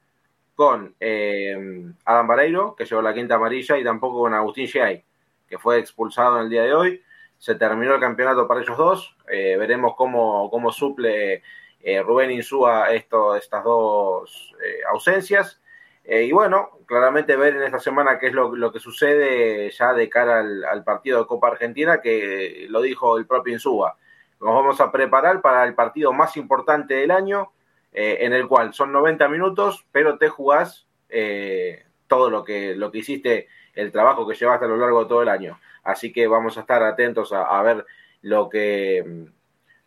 [0.54, 5.04] con Adam Vareiro, que llevó la quinta amarilla, y tampoco con Agustín Giai,
[5.46, 7.02] que fue expulsado en el día de hoy.
[7.38, 9.16] Se terminó el campeonato para ellos dos.
[9.26, 11.42] veremos cómo, cómo suple
[11.80, 15.60] eh, Rubén Insúa esto, estas dos eh, ausencias.
[16.04, 19.92] Eh, y bueno, claramente ver en esta semana qué es lo, lo que sucede ya
[19.92, 23.96] de cara al, partido de Copa Argentina, que lo dijo el propio Insúa.
[24.40, 27.52] Nos vamos a preparar para el partido más importante del año
[27.92, 32.90] eh, en el cual son 90 minutos, pero te jugás eh, todo lo que, lo
[32.90, 35.60] que hiciste, el trabajo que llevaste a lo largo de todo el año.
[35.88, 37.86] Así que vamos a estar atentos a, ver
[38.20, 39.26] lo que,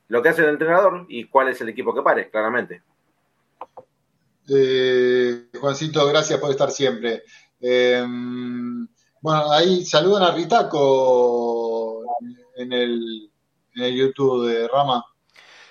[0.07, 2.81] lo que hace el entrenador y cuál es el equipo que pare, claramente.
[4.49, 7.21] Eh, Juancito, gracias por estar siempre.
[7.59, 12.03] bueno, ahí saludan a Ritaco
[12.55, 13.31] en el,
[13.75, 15.05] en el YouTube de Rama.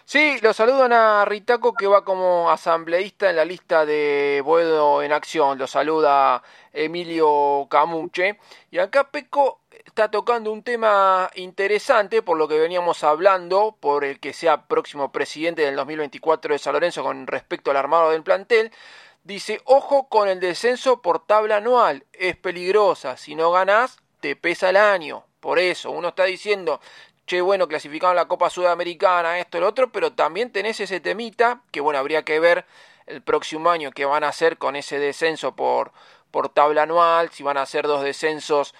[0.04, 5.10] Sí, lo saludan a Ritaco que va como asambleísta en la lista de Boedo en
[5.12, 5.58] Acción.
[5.58, 6.42] Lo saluda
[6.72, 8.38] Emilio Camuche.
[8.70, 14.20] Y acá Peco está tocando un tema interesante por lo que veníamos hablando, por el
[14.20, 18.72] que sea próximo presidente del 2024 de San Lorenzo con respecto al armado del plantel.
[19.22, 24.70] Dice, ojo con el descenso por tabla anual, es peligrosa, si no ganás, te pesa
[24.70, 25.24] el año.
[25.40, 26.80] Por eso, uno está diciendo,
[27.26, 31.80] che, bueno, clasificaron la Copa Sudamericana, esto, el otro, pero también tenés ese temita, que
[31.80, 32.64] bueno, habría que ver
[33.06, 35.92] el próximo año qué van a hacer con ese descenso por,
[36.30, 38.74] por tabla anual, si van a hacer dos descensos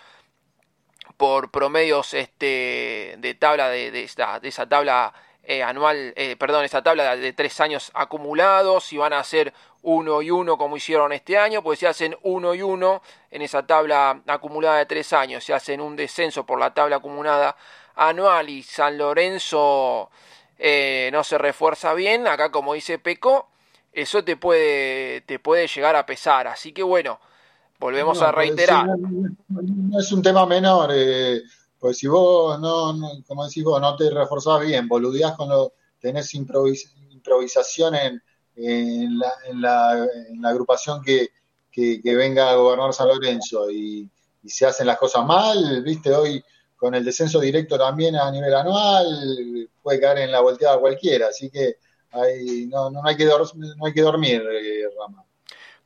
[1.20, 5.12] por promedios este, de tabla de, de, esta, de esa tabla
[5.44, 9.52] eh, anual, eh, perdón, esa tabla de tres años acumulados, si van a hacer
[9.82, 13.66] uno y uno como hicieron este año, pues si hacen uno y uno en esa
[13.66, 17.54] tabla acumulada de tres años, si hacen un descenso por la tabla acumulada
[17.96, 20.08] anual y San Lorenzo
[20.58, 23.50] eh, no se refuerza bien, acá como dice Peco,
[23.92, 26.46] eso te puede, te puede llegar a pesar.
[26.46, 27.20] Así que bueno,
[27.80, 28.86] volvemos a reiterar.
[29.48, 31.40] no, es un tema menor, eh,
[31.78, 32.94] pues si vos no,
[33.26, 38.22] como decís vos, no te reforzás bien, boludeás con lo, tenés improvisación en,
[38.54, 41.30] en, la, en, la, en, la, agrupación que,
[41.72, 44.08] que, venga a gobernar San Lorenzo y,
[44.42, 46.44] y se hacen las cosas mal, viste, hoy
[46.76, 51.50] con el descenso directo también a nivel anual, puede caer en la volteada cualquiera, así
[51.50, 51.76] que
[52.12, 55.24] hay, no, no, hay, que no hay que dormir, eh, Rama.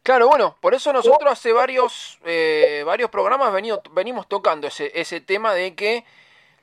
[0.05, 5.23] Claro, bueno, por eso nosotros hace varios, eh, varios programas venido, venimos tocando ese, ese
[5.23, 6.05] tema de que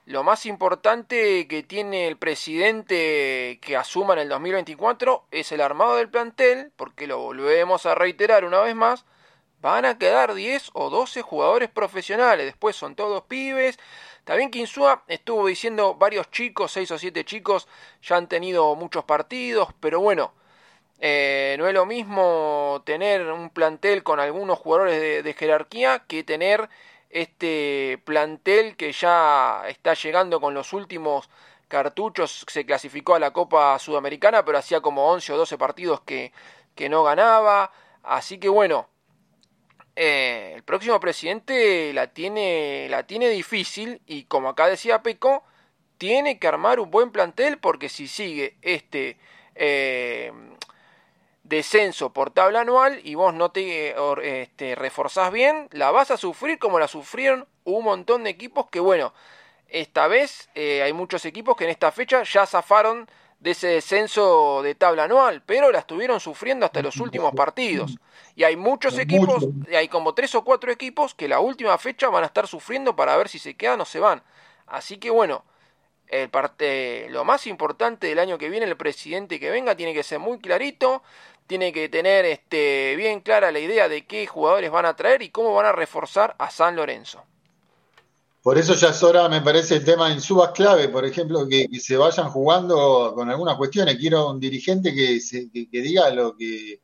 [0.06, 5.96] lo más importante que tiene el presidente que asuma en el 2024 es el armado
[5.96, 9.06] del plantel, porque lo volvemos a reiterar una vez más,
[9.60, 13.80] van a quedar 10 o 12 jugadores profesionales, después son todos pibes,
[14.24, 17.68] también Insúa estuvo diciendo varios chicos, seis o siete chicos,
[18.04, 20.32] ya han tenido muchos partidos, pero bueno,
[21.04, 26.70] eh, no es lo mismo tener un plantel con algunos jugadores de, jerarquía que tener
[27.10, 31.28] este plantel que ya está llegando con los últimos
[31.68, 36.34] cartuchos, se clasificó a la Copa Sudamericana, pero hacía como 11 o 12 partidos que,
[36.76, 37.72] que no ganaba.
[38.04, 38.88] Así que bueno,
[39.96, 45.44] eh, el próximo presidente la tiene, la tiene difícil y como acá decía Peco,
[45.98, 49.18] tiene que armar un buen plantel porque si sigue este
[49.56, 50.32] eh,
[51.52, 56.58] descenso por tabla anual y vos no te este, reforzás bien, la vas a sufrir
[56.58, 59.14] como la sufrieron un montón de equipos que bueno,
[59.68, 63.08] esta vez eh, hay muchos equipos que en esta fecha ya zafaron
[63.40, 67.98] de ese descenso de tabla anual, pero la estuvieron sufriendo hasta los últimos partidos.
[68.36, 72.24] Y hay muchos equipos, hay como tres o cuatro equipos que la última fecha van
[72.24, 74.22] a estar sufriendo para ver si se quedan o se van.
[74.68, 75.44] Así que bueno,
[76.12, 80.04] el parte, lo más importante del año que viene, el presidente que venga tiene que
[80.04, 81.02] ser muy clarito,
[81.52, 85.32] tiene que tener este, bien clara la idea de qué jugadores van a traer y
[85.32, 87.26] cómo van a reforzar a San Lorenzo.
[88.42, 91.68] Por eso ya es hora, me parece, el tema de subas clave, por ejemplo, que,
[91.78, 93.98] se vayan jugando con algunas cuestiones.
[93.98, 96.80] Quiero un dirigente que, se, que, diga lo que,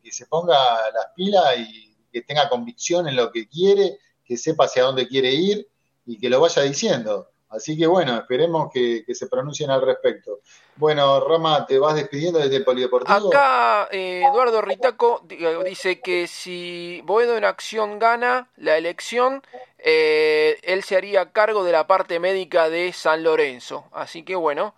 [0.00, 0.54] que, se ponga
[0.94, 5.34] las pilas y que tenga convicción en lo que quiere, que sepa hacia dónde quiere
[5.34, 5.66] ir
[6.06, 7.30] y que lo vaya diciendo.
[7.50, 10.40] Así que bueno, esperemos que, se pronuncien al respecto.
[10.76, 13.28] Bueno, Rama, ¿te vas despidiendo desde el Polideportivo?
[13.28, 19.42] Acá eh, Eduardo Ritaco eh, dice que si Boedo en acción gana la elección,
[19.78, 23.84] eh, él se haría cargo de la parte médica de San Lorenzo.
[23.92, 24.74] Así que bueno,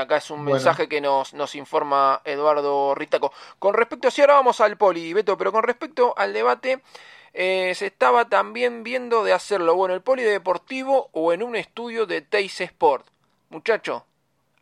[0.00, 3.30] acá es un mensaje que nos, nos informa Eduardo Ritaco.
[3.58, 6.80] Con respecto, si ahora vamos al Poli, Beto, pero con respecto al debate...
[7.32, 12.06] Eh, se estaba también viendo de hacerlo o en el polideportivo o en un estudio
[12.06, 13.06] de Teis Sport.
[13.50, 14.04] Muchacho,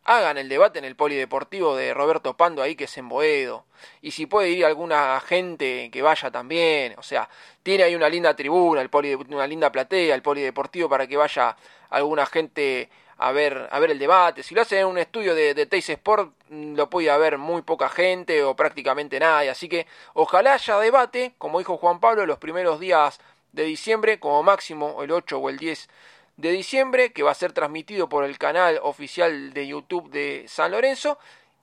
[0.03, 3.65] hagan el debate en el polideportivo de Roberto Pando ahí que es en Boedo.
[4.01, 6.95] Y si puede ir alguna gente que vaya también.
[6.97, 7.29] O sea,
[7.63, 11.55] tiene ahí una linda tribuna, el poli, una linda platea, el polideportivo para que vaya
[11.89, 12.89] alguna gente
[13.19, 14.43] a ver, a ver el debate.
[14.43, 17.89] Si lo hacen en un estudio de, de Sport, mm, lo puede haber muy poca
[17.89, 19.49] gente o prácticamente nadie.
[19.49, 23.19] Así que ojalá haya debate, como dijo Juan Pablo, los primeros días
[23.51, 25.89] de diciembre, como máximo el 8 o el 10
[26.37, 30.71] de diciembre, que va a ser transmitido por el canal oficial de YouTube de San
[30.71, 31.19] Lorenzo.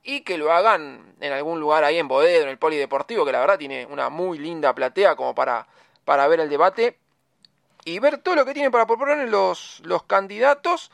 [0.08, 3.40] y que lo hagan en algún lugar ahí en Boedo, en el Polideportivo, que la
[3.40, 5.66] verdad tiene una muy linda platea como para,
[6.04, 6.96] para ver el debate
[7.84, 10.92] y ver todo lo que tienen para proponer los, los candidatos.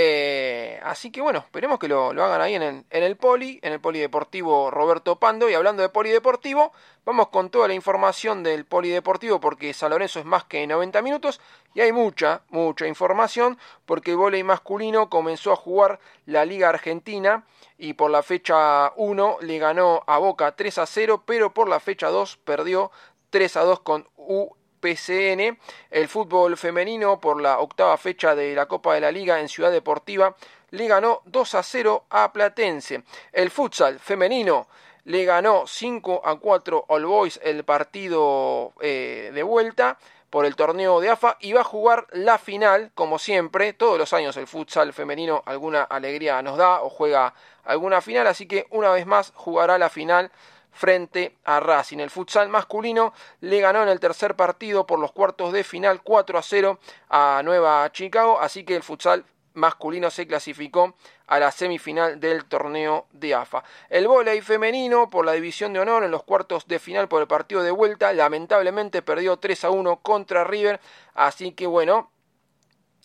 [0.00, 3.72] Eh, así que bueno, esperemos que lo, hagan ahí en el, en el Poli, en
[3.72, 5.50] el Polideportivo Roberto Pando.
[5.50, 6.72] Y hablando de Polideportivo,
[7.04, 11.40] vamos con toda la información del Polideportivo porque San Lorenzo es más que 90 minutos
[11.74, 17.44] y hay mucha, mucha información porque el voleibol masculino comenzó a jugar la Liga Argentina
[17.76, 21.80] y por la fecha 1 le ganó a Boca 3 a 0, pero por la
[21.80, 22.92] fecha 2 perdió
[23.30, 25.58] 3 a 2 con U PCN.
[25.90, 29.70] El fútbol femenino por la octava fecha de la Copa de la Liga en Ciudad
[29.70, 30.34] Deportiva
[30.70, 33.02] le ganó 2 a 0 a Platense.
[33.32, 34.68] El futsal femenino
[35.04, 39.98] le ganó 5 a 4 All Boys el partido eh, de vuelta
[40.30, 44.12] por el torneo de AFA y va a jugar la final, como siempre, todos los
[44.12, 47.32] años el futsal femenino alguna alegría nos da o juega
[47.64, 50.30] alguna final, así que una vez más jugará la final
[50.72, 51.98] frente a Racing.
[51.98, 56.38] El futsal masculino le ganó en el tercer partido por los cuartos de final 4
[56.38, 56.78] a 0
[57.08, 59.24] a Nueva Chicago, así que el futsal
[59.54, 60.94] masculino se clasificó
[61.26, 63.64] a la semifinal del torneo de AFA.
[63.90, 67.28] El vóley femenino por la división de honor en los cuartos de final por el
[67.28, 70.80] partido de vuelta lamentablemente perdió 3 a 1 contra River,
[71.14, 72.10] así que bueno,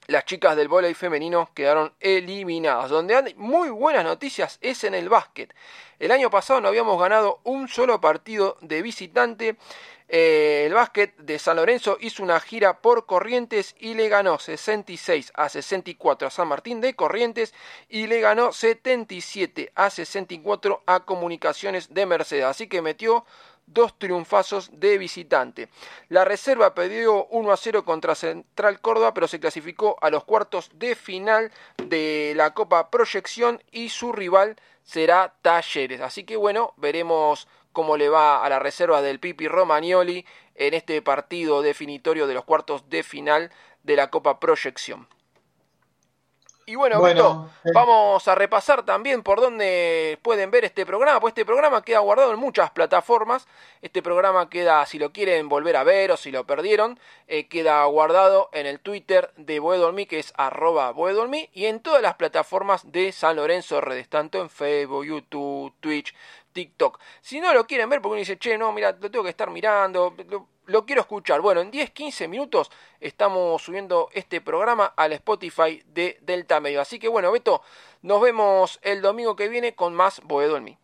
[0.07, 2.89] las chicas del voleibol femenino quedaron eliminadas.
[2.89, 5.53] Donde hay muy buenas noticias es en el básquet.
[6.03, 9.55] El año pasado no habíamos ganado un solo partido de visitante.
[10.09, 15.31] Eh, el básquet de San Lorenzo hizo una gira por Corrientes y le ganó 66
[15.33, 17.53] a 64 a San Martín de Corrientes
[17.87, 22.43] y le ganó 77 a 64 a Comunicaciones de Mercedes.
[22.43, 23.23] Así que metió
[23.65, 25.69] dos triunfazos de visitante.
[26.09, 30.69] La reserva perdió 1 a 0 contra Central Córdoba, pero se clasificó a los cuartos
[30.73, 36.01] de final de la Copa Proyección y su rival será Talleres.
[36.01, 41.01] Así que bueno, veremos cómo le va a la reserva del Pipi Romagnoli en este
[41.01, 43.51] partido definitorio de los cuartos de final
[43.83, 45.07] de la Copa Proyección.
[46.65, 47.71] Y bueno, eh.
[47.73, 52.31] vamos a repasar también por dónde pueden ver este programa, pues este programa queda guardado
[52.33, 53.47] en muchas plataformas.
[53.81, 57.83] Este programa queda, si lo quieren volver a ver o si lo perdieron, eh, queda
[57.85, 62.91] guardado en el Twitter de Boedolmi, que es arroba Boedolmi, y en todas las plataformas
[62.91, 66.15] de San Lorenzo Redes, tanto en Facebook, YouTube, Twitch,
[66.53, 66.99] TikTok.
[67.21, 69.49] Si no lo quieren ver porque uno dice, che, no, mira, lo tengo que estar
[69.49, 70.47] mirando, lo
[70.85, 71.41] quiero escuchar.
[71.41, 76.81] Bueno, en 10-15 minutos estamos subiendo este programa al Spotify de Delta Medio.
[76.81, 77.61] Así que bueno, Beto,
[78.01, 80.77] nos vemos el domingo que viene con más Boedo en mí.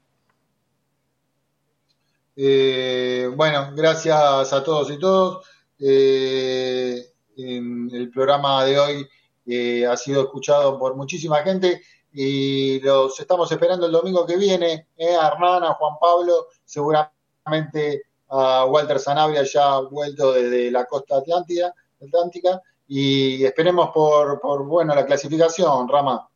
[2.36, 5.46] Eh, bueno, gracias a todos y todos.
[5.80, 7.06] Eh,
[7.38, 9.10] el programa de hoy
[9.46, 11.82] eh, ha sido escuchado por muchísima gente
[12.12, 14.88] y los estamos esperando el domingo que viene.
[15.00, 21.74] a Hernán, a Juan Pablo, seguramente a Walter Sanabria ya vuelto desde la costa atlántica,
[22.88, 26.30] y esperemos por, por bueno la clasificación, Rama.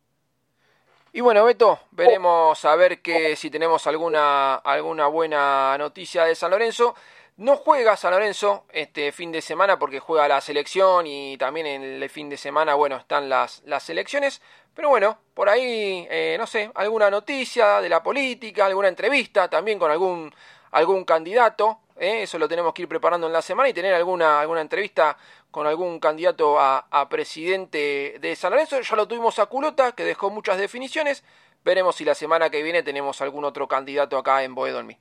[1.15, 6.49] Y bueno, Beto, veremos a ver que si tenemos alguna, alguna buena noticia de San
[6.49, 6.95] Lorenzo.
[7.37, 11.83] No juega San Lorenzo este fin de semana porque juega la selección y también en
[11.83, 14.41] el fin de semana, bueno, están las, las elecciones.
[14.73, 19.77] Pero bueno, por ahí, eh, no sé, alguna noticia de la política, alguna entrevista también
[19.77, 20.33] con algún,
[20.71, 21.79] algún candidato.
[21.97, 22.23] ¿Eh?
[22.23, 25.17] eso lo tenemos que ir preparando en la semana y tener alguna, alguna entrevista
[25.51, 28.81] con algún candidato a, presidente de San Lorenzo.
[28.81, 31.23] Ya lo tuvimos a Culota, que dejó muchas definiciones.
[31.63, 34.97] Veremos si la semana que viene tenemos algún otro candidato acá en Boedolmi.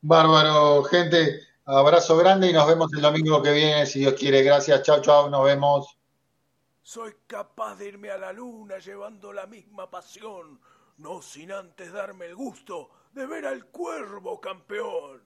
[0.00, 1.40] Bárbaro, gente.
[1.64, 4.42] Abrazo grande y nos vemos el domingo que viene, si Dios quiere.
[4.42, 5.98] Gracias, chao, chao, nos vemos.
[6.80, 10.60] Soy capaz de irme a la luna llevando la misma pasión,
[10.98, 15.25] no sin antes darme el gusto de ver al cuervo campeón.